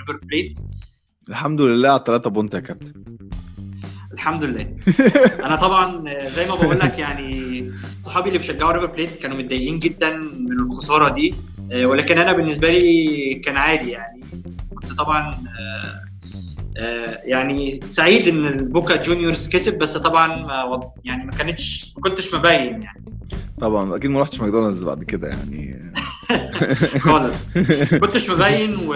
ريفر 0.00 0.26
بليت 0.26 0.58
الحمد 1.28 1.60
لله 1.60 1.88
على 1.88 1.98
الثلاثة 1.98 2.30
point 2.30 2.54
يا 2.54 2.60
كابتن. 2.60 2.92
الحمد 4.12 4.44
لله. 4.44 4.76
أنا 5.46 5.56
طبعا 5.56 6.08
آه، 6.08 6.24
زي 6.24 6.46
ما 6.46 6.54
بقول 6.54 6.80
لك 6.80 6.98
يعني 6.98 7.70
صحابي 8.02 8.28
اللي 8.28 8.38
بيشجعوا 8.38 8.72
ريفر 8.72 8.86
بليت 8.86 9.18
كانوا 9.18 9.36
متضايقين 9.36 9.78
جدا 9.78 10.16
من 10.16 10.52
الخسارة 10.52 11.08
دي 11.08 11.34
آه، 11.72 11.86
ولكن 11.86 12.18
أنا 12.18 12.32
بالنسبة 12.32 12.70
لي 12.70 13.34
كان 13.34 13.56
عادي 13.56 13.90
يعني. 13.90 14.20
كنت 14.74 14.92
طبعا 14.92 15.20
آه، 15.20 15.60
آه، 15.60 16.04
يعني 17.24 17.80
سعيد 17.88 18.28
إن 18.28 18.46
البوكا 18.46 19.02
جونيورز 19.02 19.48
كسب 19.48 19.78
بس 19.78 19.96
طبعا 19.96 20.26
ما 20.26 20.90
يعني 21.04 21.24
ما 21.24 21.32
كانتش 21.32 21.92
ما 21.96 22.02
كنتش 22.02 22.34
مبين 22.34 22.82
يعني. 22.82 23.04
طبعا 23.60 23.96
أكيد 23.96 24.10
ما 24.10 24.20
رحتش 24.20 24.40
ماكدونالدز 24.40 24.84
بعد 24.84 25.04
كده 25.04 25.28
يعني. 25.28 25.92
خالص. 27.06 27.58
كنتش 28.00 28.30
مبين 28.30 28.76
و 28.76 28.94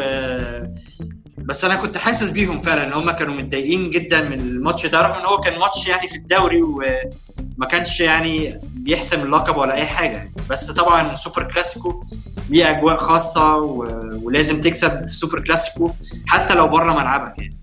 بس 1.39 1.65
أنا 1.65 1.77
كنت 1.77 1.99
حاسس 1.99 2.31
بيهم 2.31 2.61
فعلا 2.61 2.87
إن 2.87 2.93
هم 2.93 3.11
كانوا 3.11 3.35
متضايقين 3.35 3.91
جدا 3.91 4.29
من 4.29 4.41
الماتش 4.41 4.87
ده 4.87 5.03
رغم 5.03 5.19
إن 5.19 5.27
هو 5.27 5.41
كان 5.41 5.59
ماتش 5.59 5.87
يعني 5.87 6.09
في 6.09 6.17
الدوري 6.17 6.63
وما 6.63 7.67
كانش 7.71 8.01
يعني 8.01 8.61
بيحسم 8.75 9.21
اللقب 9.21 9.57
ولا 9.57 9.75
أي 9.75 9.87
حاجة. 9.87 10.31
بس 10.51 10.71
طبعا 10.71 11.15
سوبر 11.15 11.53
كلاسيكو 11.53 12.05
ليه 12.51 12.71
أجواء 12.71 12.97
خاصة 12.97 13.57
و... 13.57 13.85
ولازم 14.23 14.61
تكسب 14.61 15.07
في 15.07 15.15
سوبر 15.15 15.41
كلاسيكو 15.41 15.93
حتى 16.27 16.55
لو 16.55 16.69
بره 16.69 16.93
ملعبك 16.93 17.39
يعني. 17.39 17.57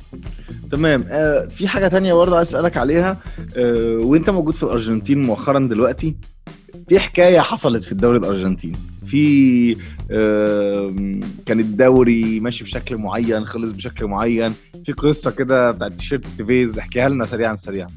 تمام. 0.73 1.05
آه 1.09 1.45
في 1.45 1.67
حاجة 1.67 1.87
تانية 1.87 2.13
برضه 2.13 2.37
عايز 2.37 2.47
أسألك 2.47 2.77
عليها. 2.77 3.17
آه 3.57 3.97
وأنت 3.97 4.29
موجود 4.29 4.53
في 4.53 4.63
الأرجنتين 4.63 5.21
مؤخرا 5.21 5.59
دلوقتي 5.59 6.15
في 6.89 6.99
حكاية 6.99 7.39
حصلت 7.39 7.83
في 7.83 7.91
الدوري 7.91 8.17
الأرجنتيني. 8.17 8.77
في 9.05 9.75
آه 10.11 10.95
كان 11.45 11.59
الدوري 11.59 12.39
ماشي 12.39 12.63
بشكل 12.63 12.97
معين 12.97 13.45
خلص 13.45 13.71
بشكل 13.71 14.05
معين. 14.05 14.53
في 14.85 14.91
قصة 14.91 15.31
كده 15.31 15.71
بتاعت 15.71 15.91
تيشيرت 15.91 16.25
تيفيز 16.37 16.77
احكيها 16.77 17.09
لنا 17.09 17.25
سريعا 17.25 17.55
سريعا. 17.55 17.87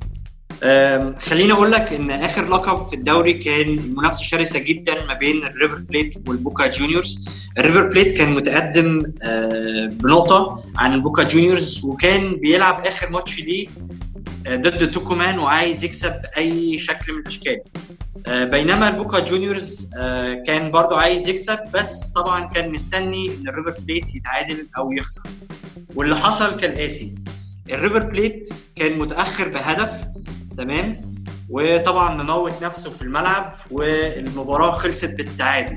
خليني 1.18 1.52
أقول 1.52 1.72
لك 1.72 1.92
إن 1.92 2.10
آخر 2.10 2.48
لقب 2.48 2.88
في 2.88 2.96
الدوري 2.96 3.32
كان 3.34 3.78
المنافسة 3.78 4.22
شرسه 4.22 4.58
جدا 4.58 5.04
ما 5.04 5.14
بين 5.14 5.44
الريفر 5.44 5.78
بليت 5.80 6.14
والبوكا 6.28 6.66
جونيورز 6.66 7.28
الريفر 7.58 7.82
بليت 7.86 8.16
كان 8.16 8.34
متقدم 8.34 9.02
بنقطة 9.92 10.64
عن 10.76 10.92
البوكا 10.92 11.22
جونيورز 11.22 11.84
وكان 11.84 12.36
بيلعب 12.36 12.86
آخر 12.86 13.10
ماتش 13.10 13.40
ليه 13.40 13.68
آه، 14.46 14.56
ضد 14.56 14.90
توكومان 14.90 15.38
وعايز 15.38 15.84
يكسب 15.84 16.12
بأي 16.22 16.78
شكل 16.78 17.12
من 17.12 17.18
الأشكال. 17.18 17.58
آه، 18.26 18.44
بينما 18.44 18.88
البوكا 18.88 19.18
جونيورز 19.18 19.90
آه، 19.98 20.34
كان 20.46 20.70
برضو 20.70 20.94
عايز 20.94 21.28
يكسب 21.28 21.58
بس 21.74 22.08
طبعا 22.08 22.46
كان 22.46 22.72
مستني 22.72 23.26
إن 23.26 23.48
الريفر 23.48 23.74
بليت 23.80 24.14
يتعادل 24.14 24.66
أو 24.78 24.92
يخسر. 24.92 25.22
واللي 25.94 26.16
حصل 26.16 26.56
كالآتي 26.56 27.14
الريفر 27.70 27.98
بليت 27.98 28.48
كان 28.76 28.98
متأخر 28.98 29.48
بهدف 29.48 30.06
تمام؟ 30.58 31.14
وطبعا 31.50 32.22
مموت 32.22 32.62
نفسه 32.62 32.90
في 32.90 33.02
الملعب 33.02 33.52
والمباراة 33.70 34.70
خلصت 34.70 35.16
بالتعادل. 35.16 35.76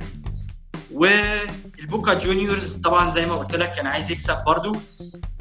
والبوكا 0.91 2.13
جونيورز 2.13 2.73
طبعا 2.73 3.11
زي 3.11 3.25
ما 3.25 3.35
قلت 3.35 3.55
لك 3.55 3.71
كان 3.71 3.87
عايز 3.87 4.11
يكسب 4.11 4.37
برضو. 4.45 4.75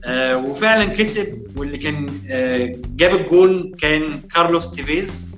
آه 0.05 0.37
وفعلا 0.37 0.85
كسب 0.85 1.53
واللي 1.57 1.79
كان 1.79 2.21
آه 2.31 2.73
جاب 2.97 3.15
الجون 3.15 3.75
كان 3.79 4.21
كارلوس 4.21 4.71
تيفيز. 4.75 5.31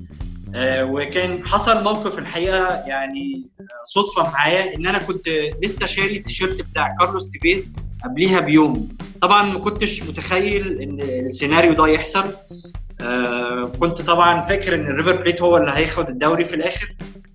آه 0.54 0.84
وكان 0.84 1.46
حصل 1.46 1.82
موقف 1.84 2.18
الحقيقة 2.18 2.68
يعني 2.86 3.44
آه، 3.60 3.64
صدفة 3.84 4.22
معايا 4.22 4.74
إن 4.76 4.86
أنا 4.86 4.98
كنت 4.98 5.28
لسه 5.62 5.86
شاري 5.86 6.16
التيشيرت 6.16 6.62
بتاع 6.62 6.94
كارلوس 7.00 7.28
تيفيز 7.28 7.72
قبليها 8.04 8.40
بيوم. 8.40 8.88
طبعا 9.22 9.42
ما 9.42 9.58
كنتش 9.58 10.02
متخيل 10.02 10.82
إن 10.82 11.00
السيناريو 11.00 11.72
ده 11.72 11.86
يحصل. 11.86 12.34
آه 13.02 13.64
كنت 13.80 14.00
طبعا 14.02 14.40
فاكر 14.40 14.74
إن 14.74 14.86
الريفر 14.86 15.16
بليت 15.16 15.42
هو 15.42 15.56
اللي 15.56 15.70
هياخد 15.74 16.08
الدوري 16.08 16.44
في 16.44 16.56
الآخر 16.56 16.88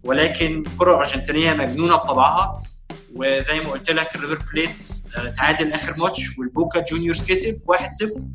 ولكن 0.03 0.63
الكره 0.67 0.91
الارجنتينيه 0.91 1.53
مجنونة 1.53 1.95
بطبعها 1.95 2.63
وزي 3.15 3.59
ما 3.59 3.69
قلت 3.71 3.91
لك 3.91 4.15
الريفر 4.15 4.43
بليت 4.53 4.87
آه 5.17 5.29
تعادل 5.29 5.73
آخر 5.73 5.97
ماتش 5.97 6.37
والبوكا 6.39 6.83
جونيورز 6.91 7.23
كسب 7.31 7.59
1-0 7.71 8.25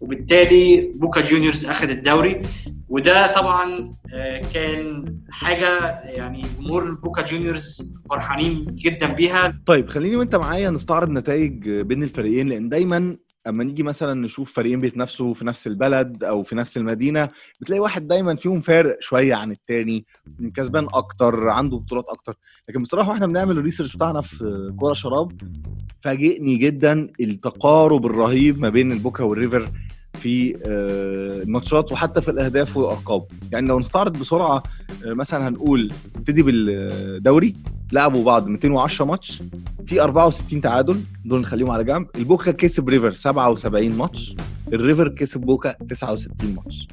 وبالتالي 0.00 0.92
بوكا 0.94 1.20
جونيورز 1.20 1.66
اخذ 1.66 1.90
الدوري. 1.90 2.42
وده 2.88 3.32
طبعا 3.32 3.94
آه 4.14 4.42
كان 4.54 5.16
حاجة 5.30 6.00
يعني 6.00 6.46
جمهور 6.58 6.94
بوكا 6.94 7.22
جونيورز 7.22 7.96
فرحانين 8.10 8.66
جدا 8.74 9.06
بيها. 9.06 9.60
طيب 9.66 9.88
خليني 9.88 10.16
وأنت 10.16 10.36
معايا 10.36 10.70
نستعرض 10.70 11.10
نتائج 11.10 11.68
بين 11.70 12.02
الفريقين 12.02 12.48
لأن 12.48 12.68
دايما 12.68 13.16
أما 13.46 13.64
نيجي 13.64 13.82
مثلا 13.82 14.20
نشوف 14.20 14.52
فريقين 14.52 14.80
بيتنافسوا 14.80 15.34
في 15.34 15.44
نفس 15.44 15.66
البلد 15.66 16.24
أو 16.24 16.42
في 16.42 16.54
نفس 16.56 16.76
المدينة 16.76 17.28
بتلاقي 17.60 17.80
واحد 17.80 18.08
دايما 18.08 18.36
فيهم 18.36 18.60
فارق 18.60 18.96
شوية 19.00 19.34
عن 19.34 19.50
التاني 19.50 20.04
كسبان 20.54 20.86
أكتر 20.94 21.48
عنده 21.48 21.76
بطولات 21.76 22.04
أكتر. 22.08 22.34
لكن 22.68 22.82
بصراحة 22.82 23.10
وإحنا 23.10 23.26
بنعمل 23.26 23.58
ال 23.58 23.62
research 23.62 23.96
بتاعنا 23.96 24.20
في 24.20 24.72
كورة 24.78 24.94
شراب 24.94 25.40
فاجئني 26.02 26.56
جدا 26.56 27.08
التقارب 27.20 28.06
الرهيب 28.06 28.58
ما 28.60 28.68
بين 28.68 28.92
البوكا 28.92 29.24
والريفر 29.24 29.70
في 30.14 30.56
آه، 30.56 31.42
الماتشات 31.42 31.92
وحتى 31.92 32.20
في 32.20 32.30
الأهداف 32.30 32.76
والارقام 32.76 33.22
يعني 33.52 33.66
لو 33.68 33.78
نستعرض 33.78 34.18
بسرعة 34.18 34.62
آه، 35.06 35.12
مثلا 35.12 35.48
هنقول 35.48 35.92
نبتدي 36.16 36.42
بالدوري. 36.42 37.54
لعبوا 37.92 38.24
بعض 38.24 38.46
210 38.48 39.04
ماتش 39.04 39.42
في 39.86 40.02
64 40.02 40.60
تعادل 40.60 41.00
دول 41.24 41.40
نخليهم 41.40 41.70
على 41.70 41.84
جنب. 41.84 42.06
البوكا 42.16 42.50
كسب 42.50 42.88
ريفر 42.88 43.12
77 43.12 43.88
ماتش 43.92 44.34
الريفر 44.72 45.08
كسب 45.08 45.40
بوكا 45.40 45.72
69 45.72 46.54
ماتش. 46.54 46.88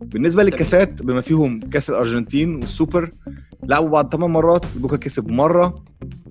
بالنسبة 0.00 0.42
للكاسات 0.42 1.02
بما 1.02 1.20
فيهم 1.20 1.60
كاس 1.60 1.90
الأرجنتين 1.90 2.54
والسوبر 2.54 3.10
لعبوا 3.62 3.88
بعض 3.88 4.12
8 4.12 4.26
مرات 4.32 4.64
البوكا 4.76 4.96
كسب 4.96 5.28
مرة 5.28 5.74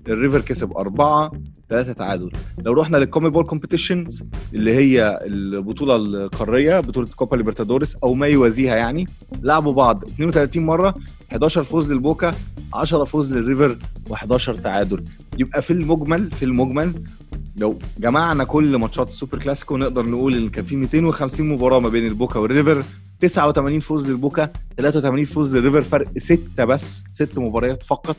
الريفر 0.08 0.42
كسب 0.42 0.78
أربعة 0.78 1.32
ثلاثة 1.70 1.94
تعادل. 1.94 2.32
لو 2.60 2.74
رحنا 2.74 2.98
لل 2.98 3.30
CONMEBOL 3.30 3.46
competitions 3.46 4.24
اللي 4.54 4.74
هي 4.74 5.20
البطولة 5.24 5.96
القارية 5.96 6.80
بطولة 6.80 7.08
كوبا 7.16 7.36
ليبرتادوريس 7.36 7.96
أو 7.96 8.14
ما 8.14 8.28
يوازيها 8.28 8.76
يعني 8.76 9.08
لعبوا 9.42 9.74
بعض 9.74 10.04
32 10.04 10.66
مرة 10.66 10.96
11 11.32 11.64
فوز 11.64 11.92
للبوكا 11.92 12.36
10 12.74 13.04
فوز 13.04 13.38
للريفر 13.38 13.78
و11 14.10 14.62
تعادل. 14.62 15.04
يبقى 15.38 15.62
في 15.62 15.74
المجمل 15.74 16.32
في 16.32 16.46
المجمل 16.46 16.94
لو 17.58 17.80
جمعنا 18.00 18.44
كل 18.44 18.76
ماتشات 18.76 19.08
السوبر 19.08 19.40
كلاسيكو 19.40 19.78
نقدر 19.78 20.06
نقول 20.06 20.36
إن 20.36 20.50
كان 20.50 20.66
في 20.66 20.76
250 20.76 21.50
مباراة 21.50 21.80
ما 21.80 21.90
بين 21.90 22.08
البوكا 22.08 22.40
والريفر. 22.40 22.84
89 23.22 23.80
فوز 23.80 24.10
للبوكا 24.10 24.50
83 24.78 25.26
فوز 25.26 25.56
للريفر 25.56 25.82
فرق 25.82 26.08
6 26.18 26.66
بس 26.66 27.04
6 27.10 27.42
مباريات 27.42 27.84
فقط 27.84 28.18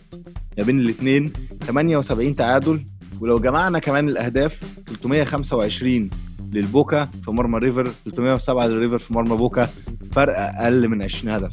ما 0.59 0.65
بين 0.65 0.81
الاثنين 0.81 1.33
78 1.67 2.37
تعادل 2.37 2.85
ولو 3.21 3.39
جمعنا 3.39 3.79
كمان 3.79 4.09
الأهداف 4.09 4.61
325 4.87 6.11
للبوكا 6.53 7.09
في 7.25 7.31
مرمى 7.31 7.57
الريفر 7.57 7.91
307 8.05 8.67
للريفر 8.67 8.99
في 8.99 9.15
مرمى 9.15 9.37
بوكا 9.37 9.71
فرق 10.13 10.35
أقل 10.39 10.89
من 10.89 11.03
20 11.03 11.35
هدف. 11.35 11.53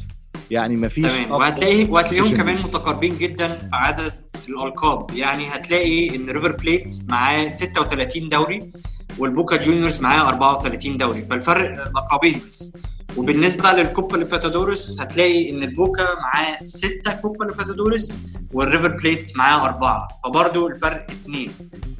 يعني 0.50 0.76
مفيش 0.76 1.12
تمام. 1.12 1.32
أقوى 1.32 1.38
وهتلاقي 1.38 1.84
وهتلاقيهم. 1.84 2.34
كمان 2.34 2.56
متقاربين 2.62 3.18
جدا 3.18 3.48
في 3.48 3.68
عدد 3.72 4.12
الألقاب. 4.48 5.10
يعني 5.10 5.48
هتلاقي 5.48 6.16
إن 6.16 6.30
ريفر 6.30 6.52
بليت 6.52 6.94
معاه 7.08 7.50
36 7.50 8.28
دوري 8.28 8.72
والبوكا 9.18 9.56
جونيورز 9.56 10.00
معاه 10.00 10.28
34 10.28 10.96
دوري. 10.96 11.22
فالفرق 11.22 11.88
لقبين 11.96 12.40
بس. 12.46 12.76
وبالنسبة 13.16 13.72
للكوبا 13.72 14.16
ليبرتادوريس 14.16 15.00
هتلاقي 15.00 15.50
إن 15.50 15.62
البوكا 15.62 16.02
معاه 16.20 16.58
6 16.64 17.12
كوبا 17.12 17.44
ليبرتادوريس 17.44 18.20
والريفر 18.52 18.88
بليت 18.88 19.36
معاه 19.36 19.64
أربعة 19.66 20.08
فبرضه 20.24 20.66
الفرق 20.66 21.06
اثنين 21.10 21.50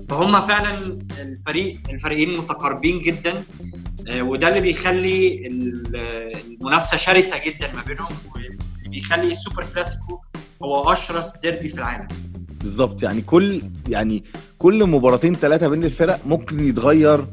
فهم 0.08 0.40
فعلا 0.40 0.98
الفريق 1.20 1.80
الفريقين 1.90 2.38
متقاربين 2.38 3.00
جدا 3.00 3.44
آه، 4.08 4.22
وده 4.22 4.48
اللي 4.48 4.60
بيخلي 4.60 5.46
ال- 5.46 5.96
المنافسة 6.50 6.96
شرسة 6.96 7.36
جدا 7.46 7.72
ما 7.72 7.82
بينهم 7.86 8.12
واللي 8.34 8.58
بيخلي 8.88 9.32
السوبر 9.32 9.64
كلاسيكو 9.74 10.20
هو 10.62 10.92
أشرس 10.92 11.32
ديربي 11.42 11.68
في 11.68 11.74
العالم. 11.78 12.08
بالظبط. 12.62 13.02
يعني 13.02 13.20
كل 13.22 13.62
يعني 13.88 14.24
كل 14.58 14.86
مباراتين 14.86 15.34
ثلاثة 15.34 15.68
بين 15.68 15.84
الفرق 15.84 16.20
ممكن 16.26 16.60
يتغير 16.68 17.26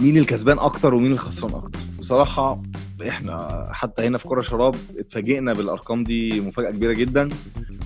مين 0.00 0.16
الكسبان 0.18 0.58
أكتر 0.58 0.94
ومين 0.94 1.12
الخسران 1.12 1.54
أكتر. 1.54 1.78
بصراحة 2.04 2.62
إحنا 3.08 3.68
حتى 3.72 4.06
هنا 4.06 4.18
في 4.18 4.28
كرة 4.28 4.40
شراب 4.40 4.74
اتفاجئنا 4.98 5.52
بالأرقام 5.52 6.02
دي 6.04 6.40
مفاجأة 6.40 6.70
كبيرة 6.70 6.92
جدا. 6.92 7.28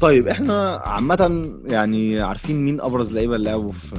طيب 0.01 0.29
إحنا 0.29 0.77
عامة 0.85 1.51
يعني 1.67 2.21
عارفين 2.21 2.65
مين 2.65 2.81
أبرز 2.81 3.13
لعيبة 3.13 3.37
اللي 3.37 3.51
لعبوا 3.51 3.73
في 3.73 3.97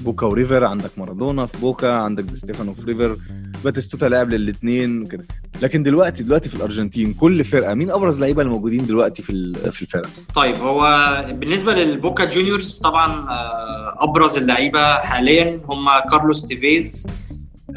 بوكا 0.00 0.26
وريفر؟ 0.26 0.64
عندك 0.64 0.90
مارادونا 0.96 1.46
في 1.46 1.58
بوكا 1.58 1.92
عندك 1.92 2.24
دي 2.24 2.36
ستيفانو 2.36 2.74
في 2.74 2.82
ريفر 2.84 3.16
باتيستوتا 3.64 4.06
لعب 4.06 4.30
للاثنين 4.30 5.06
كده 5.06 5.26
لكن 5.62 5.82
دلوقتي 5.82 6.22
دلوقتي 6.22 6.48
في 6.48 6.54
الأرجنتين 6.56 7.14
كل 7.14 7.44
فرقة 7.44 7.74
مين 7.74 7.90
أبرز 7.90 8.20
لعيبة 8.20 8.42
الموجودين 8.42 8.86
دلوقتي 8.86 9.22
في 9.22 9.52
في 9.72 9.82
الفرقة؟ 9.82 10.08
طيب 10.34 10.56
هو 10.56 10.84
بالنسبة 11.32 11.74
للبوكا 11.74 12.24
جونيورز 12.24 12.78
طبعا 12.78 13.28
آه، 13.30 13.94
أبرز 13.98 14.36
اللعيبة 14.36 14.94
حاليا 14.94 15.62
هم 15.68 15.86
كارلوس 16.10 16.46
تيفيز 16.46 17.06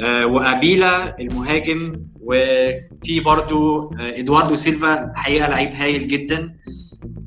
وأبيلا 0.06 1.20
المهاجم 1.20 2.06
وفي 2.22 3.20
برضو 3.26 3.80
آه، 3.94 4.20
إدواردو 4.20 4.56
سالفيو 4.56 5.12
الحقيقة 5.12 5.48
لعيب 5.50 5.70
هايل 5.72 6.08
جدا 6.08 6.56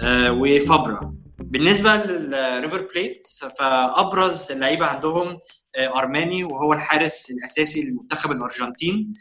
آه، 0.03 0.33
وفابرا. 0.33 1.15
بالنسبة 1.39 1.97
للريفر 1.97 2.87
بليت 2.95 3.27
فأبرز 3.59 4.53
اللعيبة 4.53 4.87
عندهم 4.87 5.39
آه، 5.77 5.99
أرماني 5.99 6.45
وهو 6.45 6.73
الحارس 6.73 7.27
الأساسي 7.31 7.83
لمنتخب 7.83 8.31
الأرجنتين 8.31 9.15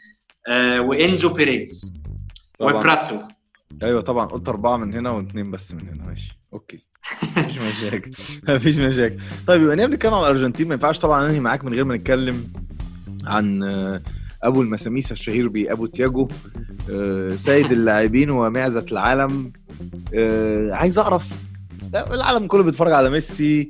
آه، 0.48 0.80
وإنزو 0.80 1.28
بيريز. 1.28 2.02
وبراتو. 2.60 3.18
أيوه 3.82 4.00
طبعا 4.00 4.26
قلت 4.26 4.48
أربعة 4.48 4.76
من 4.76 4.94
هنا 4.94 5.10
واثنين 5.10 5.50
بس 5.50 5.72
من 5.72 5.80
هنا 5.80 6.06
ماشي. 6.10 6.28
okay. 6.52 6.78
مفيش 7.36 7.58
مشاكل. 7.58 8.12
مفيش 8.48 8.76
مشاكل. 8.76 9.18
طيب 9.46 9.62
يبقى 9.62 9.74
إننا 9.74 9.86
بنتكلم 9.86 10.14
عن 10.14 10.20
الأرجنتين. 10.20 10.68
ما 10.68 10.74
ينفعش 10.74 10.98
طبعا 10.98 11.26
أنهي 11.26 11.40
معاك 11.40 11.64
من 11.64 11.74
غير 11.74 11.84
ما 11.84 11.96
نتكلم. 11.96 12.52
عن 13.26 13.62
آه، 13.62 14.02
أبو 14.42 14.62
المساميس 14.62 15.12
الشهير 15.12 15.48
بأبو 15.48 15.86
تياجو 15.86 16.28
آه، 16.90 17.30
سيد 17.36 17.72
اللاعبين 17.72 18.30
ومعزة 18.30 18.86
العالم. 18.92 19.52
آه، 20.14 20.72
عايز 20.72 20.98
أعرف 20.98 21.32
العالم 21.94 22.46
كله 22.46 22.62
بيتفرج 22.62 22.92
على 22.92 23.10
ميسي 23.10 23.68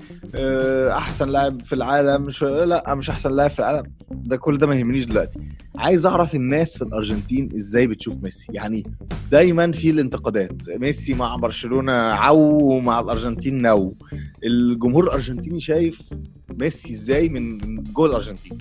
أحسن 0.91 1.29
لاعب 1.29 1.63
في 1.63 1.75
العالم 1.75 2.23
مش 2.23 2.43
لا 2.43 2.95
مش 2.95 3.11
أحسن 3.11 3.37
لاعب 3.37 3.51
في 3.51 3.59
العالم. 3.59 3.83
ده 4.11 4.37
كل 4.37 4.59
ده 4.59 4.67
ما 4.67 4.75
يهمنيش 4.75 5.05
دلوقتي. 5.05 5.39
عايز 5.79 6.07
اعرف 6.07 6.35
الناس 6.35 6.79
في 6.79 6.85
الارجنتين 6.85 7.49
إزاي 7.57 7.87
بتشوف 7.87 8.15
ميسي. 8.23 8.47
يعني 8.53 8.85
دايما 9.31 9.73
في 9.73 9.91
الانتقادات. 9.91 10.53
ميسي 10.69 11.15
مع 11.15 11.37
برشلونة 11.37 11.93
عو 11.93 12.73
ومع 12.73 13.01
الأرجنتين 13.01 13.63
no. 13.63 13.95
الجمهور 14.45 15.05
الأرجنتيني 15.05 15.61
شايف 15.61 16.01
ميسي 16.61 16.93
إزاي 16.93 17.29
من 17.29 17.59
جوه 17.83 18.07
الأرجنتين؟ 18.07 18.59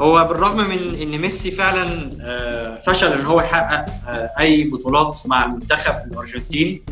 هو 0.00 0.24
بالرغم 0.28 0.68
من 0.68 0.94
إن 0.94 1.18
ميسي 1.18 1.50
فعلا 1.50 2.10
آه، 2.20 2.80
فشل 2.80 3.12
إن 3.12 3.24
هو 3.24 3.40
يحقق 3.40 3.86
آه، 4.08 4.30
أي 4.38 4.64
بطولات 4.70 5.16
مع 5.26 5.44
المنتخب 5.44 5.94
الأرجنتين 6.12 6.82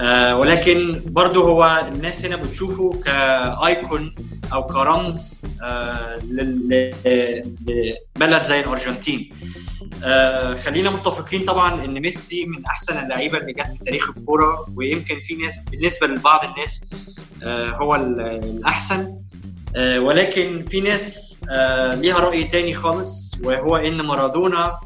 آه، 0.00 0.36
ولكن 0.36 1.00
برضه 1.06 1.40
هو 1.44 1.88
الناس 1.92 2.24
هنا 2.24 2.36
بتشوفه 2.36 3.00
كأيكون 3.04 4.14
أو 4.52 4.64
كرمز 4.64 5.46
آه، 5.62 6.16
لبلد 8.16 8.42
زي 8.42 8.60
الأرجنتين. 8.60 9.30
آه، 10.04 10.54
خلينا 10.54 10.90
متفقين 10.90 11.44
طبعا 11.44 11.84
إن 11.84 12.00
ميسي 12.00 12.44
من 12.46 12.64
أحسن 12.66 12.98
اللعيبة 13.04 13.38
اللي 13.38 13.52
جت 13.52 13.72
في 13.72 13.84
تاريخ 13.84 14.10
الكورة 14.16 14.66
ويمكن 14.76 15.20
في 15.20 15.34
ناس 15.34 15.58
بالنسبة 15.70 16.06
لبعض 16.06 16.44
الناس 16.44 16.84
آه، 17.42 17.70
هو 17.70 17.94
ال- 17.94 18.20
الأحسن. 18.20 19.14
ولكن 19.96 20.62
في 20.68 20.80
ناس 20.80 21.40
ليها 21.94 22.18
رأي 22.18 22.44
تاني 22.44 22.74
خالص 22.74 23.34
وهو 23.42 23.76
إن 23.76 24.02
مارادونا 24.02 24.80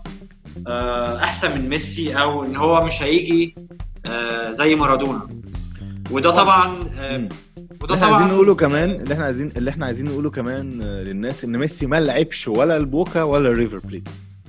أحسن 1.23 1.59
من 1.59 1.69
ميسي 1.69 2.15
أو 2.21 2.45
إن 2.45 2.57
هو 2.57 2.85
مش 2.85 3.03
هيجي 3.03 3.55
زي 4.51 4.75
مارادونا. 4.75 5.29
وده 6.11 6.31
طبعا. 6.31 6.91
وده 7.83 7.95
اللي 7.95 8.05
إحنا 8.05 8.17
عايزين 8.17 8.27
طبعا 8.29 8.33
نقوله 8.33 8.55
كمان 8.55 8.91
اللي 8.91 9.15
إحنا 9.15 9.25
عايزين 9.25 9.53
اللي 9.57 9.71
إحنا 9.71 9.87
عايزين 9.87 10.07
نقوله 10.07 10.31
كمان 10.31 10.83
آه، 10.83 11.03
للناس 11.03 11.45
إن 11.45 11.57
ميسي 11.59 11.87
ما 11.87 12.01
لعبش 12.01 12.49
ولا 12.49 12.77
البوكا 12.77 13.23
ولا 13.23 13.49
الريفر 13.51 13.79
بليت. 13.79 14.09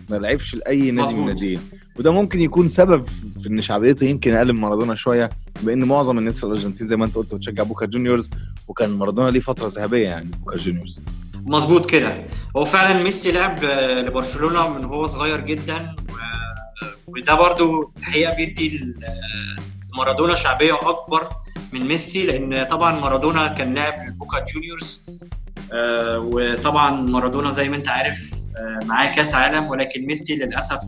ما 0.10 0.16
لعبش 0.16 0.56
لأي 0.56 0.92
نادي 0.92 1.14
من. 1.14 1.20
الناديين. 1.20 1.60
وده 2.00 2.12
ممكن 2.14 2.42
يكون 2.42 2.70
سبب 2.70 3.08
في 3.42 3.48
إن 3.50 3.62
شعبيته 3.62 4.04
يمكن 4.06 4.34
أقل 4.34 4.54
من 4.54 4.60
مارادونا 4.60 4.96
شوية 4.96 5.30
بإن 5.64 5.84
معظم 5.84 6.18
الناس 6.18 6.38
في 6.40 6.44
الأرجنتين 6.44 6.88
زي 6.88 6.96
ما 6.96 7.06
أنت 7.06 7.16
قلت 7.16 7.36
بتشجع 7.36 7.64
بوكا 7.64 7.86
جونيورز 7.86 8.30
وكان 8.68 8.90
مارادونا 8.90 9.30
ليه 9.30 9.40
فترة 9.40 9.68
ذهبية 9.68 10.08
يعني 10.08 10.26
بوكا 10.40 10.58
جونيورز. 10.58 11.02
مظبوط 11.46 11.90
كده. 11.92 12.24
هو 12.58 12.66
فعلا 12.66 13.04
ميسي 13.04 13.32
لعب 13.32 13.64
آه، 13.64 14.02
لبرشلونة 14.02 14.70
من 14.78 14.86
هو 14.86 15.08
صغير 15.08 15.40
جدا 15.40 15.96
و- 16.10 17.12
وده 17.12 17.34
برضو 17.36 17.92
الحقيقة 17.98 18.36
بيدي 18.36 18.80
مارادونا 19.98 20.36
شعبية 20.36 20.74
أكبر 20.74 21.30
من 21.74 21.88
ميسي 21.88 22.26
لأن 22.26 22.64
طبعا 22.64 23.00
مارادونا 23.00 23.48
كان 23.48 23.74
لاعب 23.74 24.10
لبوكا 24.10 24.46
جونيورز 24.54 25.06
آه، 25.74 26.20
وطبعا 26.20 27.02
مارادونا 27.02 27.50
زي 27.50 27.70
ما 27.70 27.76
أنت 27.76 27.88
عارف 27.88 28.32
آه، 28.58 28.86
معاه 28.86 29.16
كأس 29.16 29.36
عالم 29.36 29.66
ولكن 29.66 30.06
ميسي 30.06 30.36
للأسف 30.36 30.82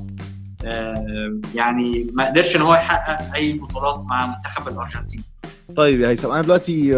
آه، 0.64 1.40
يعني 1.56 2.08
ما 2.14 2.28
قدرش 2.28 2.56
إن 2.56 2.62
هو 2.62 2.74
يحقق 2.74 3.34
أي 3.36 3.54
بطولات 3.54 4.06
مع 4.06 4.26
منتخب 4.36 4.68
الأرجنتين. 4.68 5.24
طيب 5.76 6.02
يا 6.02 6.10
هيثم 6.10 6.32
أنا 6.32 6.42
دلوقتي 6.42 6.96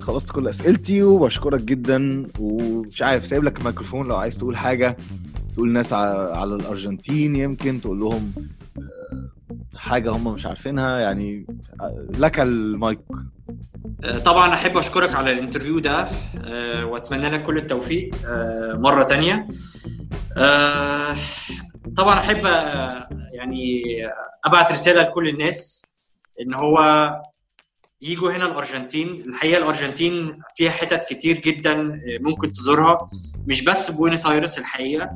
خلصت 0.00 0.30
كل 0.30 0.48
أسئلتي 0.48 1.02
وبشكرك 1.02 1.60
جدا 1.60 2.26
ومش 2.38 3.02
عارف 3.02 3.26
سايب 3.26 3.44
لك 3.44 3.58
الميكروفون 3.58 4.08
لو 4.08 4.16
عايز 4.16 4.38
تقول 4.38 4.56
حاجة 4.56 4.96
تقول 5.54 5.72
ناس 5.72 5.92
على 5.92 6.54
الأرجنتين 6.54 7.36
يمكن 7.36 7.80
تقول 7.80 8.00
لهم 8.00 8.32
حاجة 9.76 10.10
هم 10.10 10.34
مش 10.34 10.46
عارفينها 10.46 10.98
يعني 10.98 11.46
لك 12.18 12.40
المايك. 12.40 12.98
طبعا 14.24 14.54
أحب 14.54 14.76
أشكرك 14.76 15.14
على 15.14 15.32
ال 15.32 15.37
interview 15.37 15.78
ده 15.78 16.08
آه، 16.44 16.84
وأتمنى 16.86 17.28
لك 17.28 17.44
كل 17.44 17.58
التوفيق 17.58 18.10
آه، 18.26 18.72
مرة 18.72 19.02
تانية. 19.04 19.48
آه، 20.36 21.16
طبعا 21.96 22.14
أحب 22.18 22.44
يعني 23.32 23.82
أبعت 24.44 24.72
رسالة 24.72 25.02
لكل 25.02 25.28
الناس 25.28 25.84
إن 26.40 26.54
هو 26.54 27.10
يجوا 28.02 28.32
هنا 28.32 28.46
الأرجنتين. 28.46 29.08
الحقيقة 29.28 29.58
الأرجنتين 29.58 30.32
فيها 30.56 30.70
حتت 30.70 31.04
كتير 31.14 31.38
جدا 31.40 32.00
ممكن 32.20 32.52
تزورها. 32.52 33.10
مش 33.46 33.64
بس 33.64 33.90
بوينس 33.90 34.26
آيرس 34.26 34.58
الحقيقة 34.58 35.10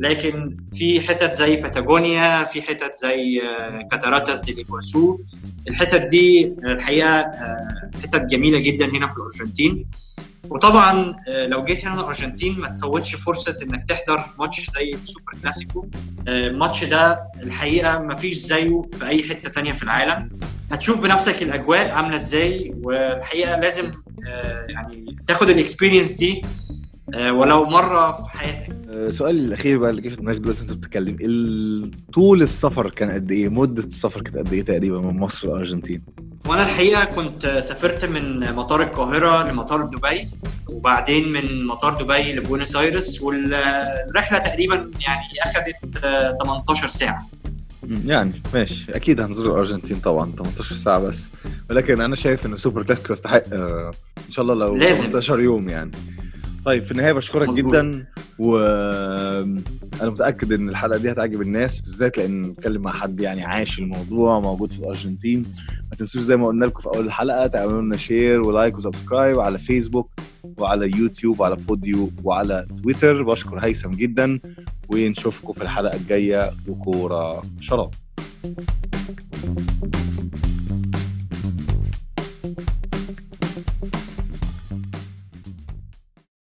لكن 0.00 0.54
في 0.74 1.00
حتت 1.00 1.34
زي 1.34 1.56
باتاجونيا 1.56 2.44
في 2.44 2.62
حتت 2.62 2.94
زي 2.94 3.42
كاتاراتاس 3.90 4.40
دي 4.40 4.52
إجوازو 4.52 5.18
الحتت 5.68 6.02
دي 6.02 6.54
الحقيقة 6.64 7.08
آه، 7.20 7.90
حتت 8.02 8.20
جميلة 8.24 8.58
جدا 8.58 8.86
هنا 8.86 9.06
في 9.06 9.16
الأرجنتين. 9.16 9.86
وطبعا 10.50 11.16
آه، 11.28 11.46
لو 11.46 11.64
جيت 11.64 11.84
هنا 11.86 12.00
الأرجنتين 12.00 12.60
ما 12.60 12.68
تفوتش 12.68 13.14
فرصة 13.14 13.56
إنك 13.62 13.84
تحضر 13.84 14.24
ماتش 14.38 14.70
زي 14.70 14.90
السوبر 14.94 15.32
كلاسيكو. 15.42 15.86
آه، 16.28 16.46
الماتش 16.48 16.84
ده 16.84 17.28
الحقيقة 17.42 17.98
ما 17.98 18.14
فيش 18.14 18.34
زيه 18.36 18.82
في 18.98 19.06
أي 19.06 19.22
حتة 19.28 19.48
تانية 19.48 19.72
في 19.72 19.82
العالم. 19.82 20.28
هتشوف 20.72 21.02
بنفسك 21.02 21.42
الأجواء 21.42 21.90
عاملة 21.90 22.16
إزاي 22.16 22.74
والحقيقة 22.82 23.60
لازم 23.60 23.90
يعني 24.68 25.16
تاخد 25.26 25.50
ال 25.50 25.56
experience 25.56 26.12
دي. 26.12 26.42
ولو 27.16 27.64
مرة 27.64 28.12
في 28.12 28.30
حياتك. 28.30 28.76
آه، 28.90 29.10
سؤالي 29.10 29.40
الأخير 29.40 29.78
بقى 29.78 29.90
اللي 29.90 30.02
جه 30.02 30.08
في 30.08 30.16
دماغي 30.16 30.38
دلوقتي 30.38 30.62
انت 30.62 30.72
بتتكلم. 30.72 31.16
طول 32.14 32.42
السفر 32.42 32.90
كان 32.90 33.10
قد 33.10 33.32
إيه؟ 33.32 33.48
مدة 33.48 33.82
السفر 33.82 34.22
كانت 34.22 34.36
قد 34.36 34.52
إيه 34.52 34.62
تقريبا 34.64 35.00
من 35.00 35.16
مصر 35.20 35.48
للارجنتين 35.48 36.02
وأنا 36.48 36.62
الحقيقة 36.62 37.04
كنت 37.04 37.46
سافرت 37.64 38.04
من 38.04 38.52
مطار 38.54 38.82
القاهرة 38.82 39.50
لمطار 39.50 39.82
دبي 39.84 40.28
وبعدين 40.68 41.32
من 41.32 41.66
مطار 41.66 41.94
دبي 42.02 42.32
لبوينس 42.32 42.76
آيرس 42.76 43.22
والرحلة 43.22 44.38
تقريبا 44.38 44.74
يعني 44.76 45.22
اخذت 45.44 46.04
آه، 46.04 46.36
18 46.42 46.88
ساعه 46.88 47.26
يعني 48.04 48.32
ماشي. 48.54 48.96
أكيد 48.96 49.20
هنزور 49.20 49.46
الأرجنتين 49.46 49.96
طبعا 50.00 50.32
18 50.38 50.74
ساعة 50.74 50.98
بس. 50.98 51.30
ولكن 51.70 52.00
أنا 52.00 52.16
شايف 52.16 52.46
إن 52.46 52.56
سوبر 52.56 52.82
كلاسيكو 52.82 53.12
يستحق 53.12 53.42
آه، 53.52 53.90
إن 54.28 54.32
شاء 54.32 54.42
الله 54.42 54.54
لو 54.54 54.76
لازم. 54.76 55.04
18 55.04 55.40
يوم 55.40 55.68
يعني. 55.68 55.90
طيب 56.68 56.82
في 56.82 56.92
النهاية 56.92 57.12
بشكرك 57.12 57.48
مظبوط. 57.48 57.74
جدا 57.74 58.06
وأنا 58.38 59.60
متأكد 60.10 60.52
إن 60.52 60.68
الحلقة 60.68 60.98
دي 60.98 61.10
هتعجب 61.12 61.42
الناس 61.42 61.80
بالذات 61.80 62.18
لأن 62.18 62.42
نتكلم 62.42 62.82
مع 62.82 62.92
حد 62.92 63.20
يعني 63.20 63.44
عاش 63.44 63.78
الموضوع 63.78 64.40
موجود 64.40 64.72
في 64.72 64.78
الأرجنتين. 64.78 65.42
ما 65.90 65.96
تنسوش 65.96 66.22
زي 66.22 66.36
ما 66.36 66.46
قلنا 66.46 66.64
لكم 66.64 66.80
في 66.80 66.86
أول 66.86 67.06
الحلقة 67.06 67.46
تعملوا 67.46 67.82
لنا 67.82 67.96
share 67.96 68.40
و 68.40 68.48
like 68.48 68.78
و 68.78 68.84
subscribe 68.84 69.40
على 69.40 69.58
فيسبوك 69.58 70.10
وعلى 70.58 70.96
يوتيوب 70.96 71.40
وعلى 71.40 71.56
بوديو 71.56 72.10
وعلى 72.24 72.66
تويتر 72.82 73.22
بشكر 73.22 73.58
هيثم 73.58 73.90
جدا 73.90 74.40
ونشوفكم 74.88 75.52
في 75.52 75.62
الحلقة 75.62 75.96
الجاية 75.96 76.50
وكوره 76.68 77.42
شراب 77.60 77.90